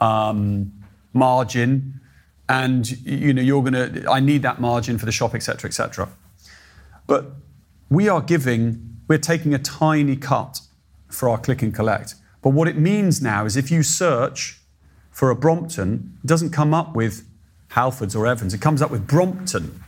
um, 0.00 0.72
margin 1.12 2.00
and 2.50 2.90
you 3.06 3.32
know 3.32 3.40
you're 3.40 3.62
going 3.62 3.72
to 3.72 4.10
i 4.10 4.18
need 4.18 4.42
that 4.42 4.60
margin 4.60 4.98
for 4.98 5.06
the 5.06 5.12
shop 5.12 5.34
etc 5.34 5.68
etc 5.68 6.08
but 7.06 7.32
we 7.88 8.08
are 8.08 8.20
giving 8.20 8.96
we're 9.08 9.18
taking 9.18 9.54
a 9.54 9.58
tiny 9.58 10.16
cut 10.16 10.60
for 11.08 11.28
our 11.28 11.38
click 11.38 11.62
and 11.62 11.74
collect 11.74 12.16
but 12.42 12.50
what 12.50 12.66
it 12.66 12.76
means 12.76 13.22
now 13.22 13.44
is 13.44 13.56
if 13.56 13.70
you 13.70 13.82
search 13.82 14.60
for 15.10 15.30
a 15.30 15.36
brompton 15.36 16.18
it 16.22 16.26
doesn't 16.26 16.50
come 16.50 16.74
up 16.74 16.94
with 16.94 17.24
halfords 17.70 18.16
or 18.16 18.26
evans 18.26 18.52
it 18.52 18.60
comes 18.60 18.82
up 18.82 18.90
with 18.90 19.06
brompton 19.06 19.82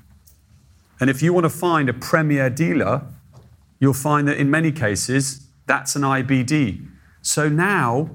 and 1.02 1.10
if 1.10 1.20
you 1.20 1.34
want 1.34 1.44
to 1.44 1.50
find 1.50 1.90
a 1.90 1.92
premier 1.92 2.48
dealer 2.48 3.02
you'll 3.80 3.92
find 3.92 4.26
that 4.26 4.38
in 4.38 4.50
many 4.50 4.72
cases 4.72 5.46
that's 5.66 5.94
an 5.96 6.02
ibd 6.02 6.86
so 7.20 7.48
now 7.48 8.10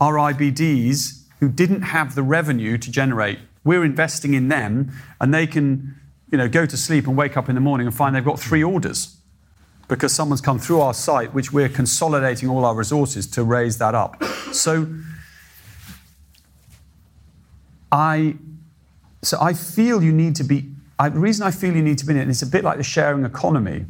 our 0.00 0.14
ibds 0.14 1.24
who 1.40 1.48
didn't 1.50 1.82
have 1.82 2.14
the 2.14 2.22
revenue 2.22 2.78
to 2.78 2.90
generate 2.90 3.38
we're 3.66 3.84
investing 3.84 4.32
in 4.32 4.46
them, 4.46 4.92
and 5.20 5.34
they 5.34 5.46
can, 5.46 5.96
you 6.30 6.38
know, 6.38 6.48
go 6.48 6.64
to 6.64 6.76
sleep 6.76 7.08
and 7.08 7.16
wake 7.16 7.36
up 7.36 7.48
in 7.48 7.56
the 7.56 7.60
morning 7.60 7.88
and 7.88 7.94
find 7.94 8.14
they've 8.14 8.24
got 8.24 8.38
three 8.38 8.62
orders 8.62 9.16
because 9.88 10.12
someone's 10.12 10.40
come 10.40 10.58
through 10.60 10.80
our 10.80 10.94
site, 10.94 11.34
which 11.34 11.52
we're 11.52 11.68
consolidating 11.68 12.48
all 12.48 12.64
our 12.64 12.76
resources 12.76 13.26
to 13.26 13.42
raise 13.42 13.78
that 13.78 13.94
up. 13.94 14.22
So 14.52 14.86
I, 17.90 18.36
so 19.22 19.36
I 19.40 19.52
feel 19.52 20.00
you 20.02 20.12
need 20.12 20.36
to 20.36 20.44
be. 20.44 20.70
I, 20.98 21.08
the 21.08 21.18
reason 21.18 21.46
I 21.46 21.50
feel 21.50 21.74
you 21.74 21.82
need 21.82 21.98
to 21.98 22.06
be 22.06 22.12
in 22.12 22.18
it, 22.18 22.22
and 22.22 22.30
it's 22.30 22.42
a 22.42 22.46
bit 22.46 22.64
like 22.64 22.78
the 22.78 22.84
sharing 22.84 23.24
economy. 23.24 23.86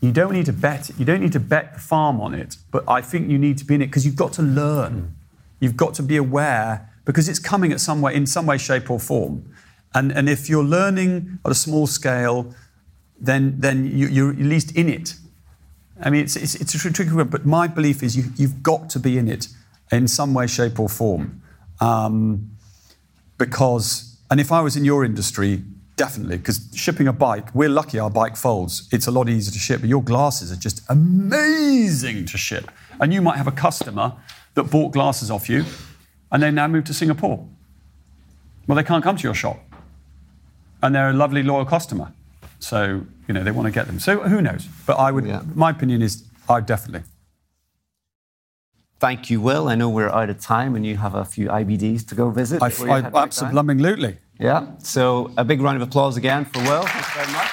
You 0.00 0.12
don't 0.12 0.32
need 0.32 0.46
to 0.46 0.52
bet. 0.52 0.90
You 0.98 1.04
don't 1.04 1.20
need 1.20 1.32
to 1.32 1.40
bet 1.40 1.74
the 1.74 1.80
farm 1.80 2.20
on 2.20 2.34
it, 2.34 2.56
but 2.70 2.84
I 2.88 3.00
think 3.00 3.30
you 3.30 3.38
need 3.38 3.58
to 3.58 3.64
be 3.64 3.74
in 3.74 3.82
it 3.82 3.86
because 3.86 4.04
you've 4.04 4.16
got 4.16 4.32
to 4.34 4.42
learn. 4.42 5.14
You've 5.60 5.76
got 5.76 5.94
to 5.94 6.02
be 6.02 6.16
aware 6.16 6.90
because 7.04 7.28
it's 7.28 7.38
coming 7.38 7.72
at 7.72 7.80
some 7.80 8.00
way, 8.00 8.14
in 8.14 8.26
some 8.26 8.46
way, 8.46 8.58
shape, 8.58 8.90
or 8.90 9.00
form. 9.00 9.50
And, 9.94 10.10
and 10.12 10.28
if 10.28 10.48
you're 10.48 10.64
learning 10.64 11.38
at 11.44 11.52
a 11.52 11.54
small 11.54 11.86
scale, 11.86 12.54
then, 13.18 13.60
then 13.60 13.86
you, 13.86 14.28
are 14.28 14.30
at 14.30 14.38
least 14.38 14.76
in 14.76 14.88
it. 14.88 15.14
I 16.02 16.10
mean, 16.10 16.24
it's, 16.24 16.36
it's, 16.36 16.54
it's 16.56 16.74
a 16.74 16.92
tricky 16.92 17.12
one, 17.12 17.28
but 17.28 17.46
my 17.46 17.68
belief 17.68 18.02
is 18.02 18.16
you, 18.16 18.24
you've 18.36 18.62
got 18.62 18.90
to 18.90 18.98
be 18.98 19.16
in 19.16 19.28
it 19.28 19.48
in 19.92 20.08
some 20.08 20.34
way, 20.34 20.46
shape, 20.46 20.80
or 20.80 20.88
form. 20.88 21.42
Um, 21.80 22.50
because, 23.38 24.13
and 24.34 24.40
if 24.40 24.50
I 24.50 24.60
was 24.62 24.76
in 24.76 24.84
your 24.84 25.04
industry, 25.04 25.62
definitely, 25.94 26.38
because 26.38 26.68
shipping 26.74 27.06
a 27.06 27.12
bike, 27.12 27.54
we're 27.54 27.68
lucky 27.68 28.00
our 28.00 28.10
bike 28.10 28.34
folds. 28.34 28.88
It's 28.90 29.06
a 29.06 29.12
lot 29.12 29.28
easier 29.28 29.52
to 29.52 29.58
ship, 29.60 29.78
but 29.78 29.88
your 29.88 30.02
glasses 30.02 30.50
are 30.50 30.56
just 30.56 30.82
amazing 30.88 32.26
to 32.26 32.36
ship. 32.36 32.68
And 33.00 33.14
you 33.14 33.22
might 33.22 33.36
have 33.36 33.46
a 33.46 33.52
customer 33.52 34.12
that 34.54 34.64
bought 34.64 34.90
glasses 34.90 35.30
off 35.30 35.48
you 35.48 35.64
and 36.32 36.42
they 36.42 36.50
now 36.50 36.66
move 36.66 36.82
to 36.86 36.92
Singapore. 36.92 37.46
Well, 38.66 38.74
they 38.74 38.82
can't 38.82 39.04
come 39.04 39.16
to 39.16 39.22
your 39.22 39.34
shop. 39.34 39.60
And 40.82 40.96
they're 40.96 41.10
a 41.10 41.12
lovely, 41.12 41.44
loyal 41.44 41.64
customer. 41.64 42.12
So, 42.58 43.06
you 43.28 43.34
know, 43.34 43.44
they 43.44 43.52
want 43.52 43.66
to 43.66 43.72
get 43.72 43.86
them. 43.86 44.00
So 44.00 44.18
who 44.18 44.42
knows? 44.42 44.66
But 44.84 44.94
I 44.94 45.12
would, 45.12 45.26
yeah. 45.26 45.42
my 45.54 45.70
opinion 45.70 46.02
is, 46.02 46.24
I 46.48 46.58
definitely. 46.58 47.08
Thank 49.04 49.28
you, 49.28 49.36
Will. 49.38 49.68
I 49.68 49.74
know 49.74 49.90
we're 49.90 50.08
out 50.08 50.30
of 50.30 50.40
time 50.40 50.74
and 50.74 50.86
you 50.86 50.96
have 50.96 51.14
a 51.14 51.26
few 51.26 51.48
IBDs 51.48 52.08
to 52.08 52.14
go 52.14 52.30
visit. 52.30 52.62
I, 52.62 52.68
I 52.68 53.00
absolutely. 53.00 54.16
Yeah. 54.40 54.78
So 54.78 55.30
a 55.36 55.44
big 55.44 55.60
round 55.60 55.76
of 55.76 55.82
applause 55.86 56.16
again 56.16 56.46
for 56.46 56.60
Will. 56.60 56.84
Thanks 56.84 57.12
very 57.12 57.30
much. 57.30 57.50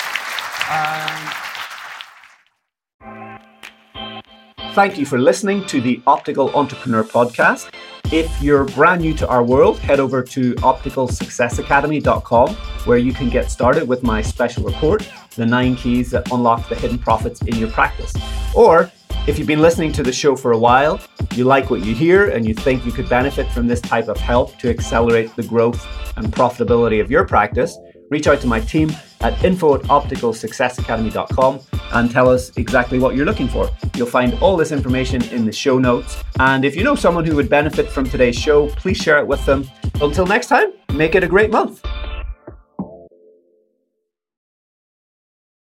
Um, 4.64 4.74
thank 4.74 4.98
you 4.98 5.06
for 5.06 5.20
listening 5.20 5.66
to 5.66 5.82
the 5.82 6.02
Optical 6.08 6.56
Entrepreneur 6.56 7.04
Podcast. 7.04 7.70
If 8.14 8.42
you're 8.42 8.64
brand 8.64 9.02
new 9.02 9.14
to 9.16 9.28
our 9.28 9.44
world, 9.44 9.78
head 9.80 10.00
over 10.00 10.24
to 10.24 10.54
opticalsuccessacademy.com 10.56 12.56
where 12.86 12.98
you 12.98 13.12
can 13.12 13.30
get 13.30 13.52
started 13.52 13.90
with 13.90 14.04
my 14.04 14.22
special 14.22 14.64
report, 14.64 15.06
The 15.36 15.46
Nine 15.46 15.76
Keys 15.76 16.12
That 16.12 16.32
Unlock 16.32 16.70
the 16.70 16.76
Hidden 16.76 17.00
Profits 17.00 17.42
in 17.42 17.58
Your 17.58 17.72
Practice. 17.72 18.14
Or 18.56 18.90
if 19.28 19.38
you've 19.38 19.48
been 19.48 19.62
listening 19.62 19.92
to 19.94 20.04
the 20.04 20.12
show 20.12 20.36
for 20.36 20.52
a 20.52 20.58
while, 20.58 21.00
you 21.34 21.44
like 21.44 21.70
what 21.70 21.86
you 21.86 21.94
hear, 21.94 22.30
and 22.30 22.48
you 22.48 22.54
think 22.54 22.86
you 22.86 22.92
could 22.92 23.08
benefit 23.08 23.48
from 23.52 23.68
this 23.68 23.80
type 23.80 24.08
of 24.08 24.18
help 24.18 24.58
to 24.60 24.70
accelerate 24.70 25.36
the 25.36 25.44
growth 25.44 25.86
and 26.18 26.28
profitability 26.28 27.00
of 27.00 27.12
your 27.12 27.26
practice, 27.26 27.78
reach 28.10 28.28
out 28.28 28.42
to 28.42 28.48
my 28.48 28.60
team 28.60 28.92
at 29.22 29.44
info 29.44 29.76
at 29.76 29.82
opticalsuccessacademy.com 29.84 31.60
and 31.94 32.12
tell 32.12 32.30
us 32.30 32.56
exactly 32.58 33.00
what 33.00 33.16
you're 33.16 33.26
looking 33.26 33.48
for. 33.48 33.70
You'll 33.96 34.08
find 34.08 34.34
all 34.42 34.58
this 34.58 34.72
information 34.72 35.24
in 35.26 35.46
the 35.46 35.52
show 35.52 35.78
notes. 35.78 36.24
And 36.40 36.66
if 36.66 36.76
you 36.76 36.84
know 36.84 36.96
someone 36.96 37.26
who 37.26 37.36
would 37.36 37.50
benefit 37.50 37.90
from 37.90 38.10
today's 38.10 38.36
show, 38.36 38.70
please 38.70 38.98
share 38.98 39.20
it 39.20 39.28
with 39.28 39.46
them. 39.46 39.70
Until 40.02 40.26
next 40.26 40.48
time, 40.48 40.74
make 40.94 41.16
it 41.16 41.24
a 41.24 41.28
great 41.28 41.52
month. 41.52 41.86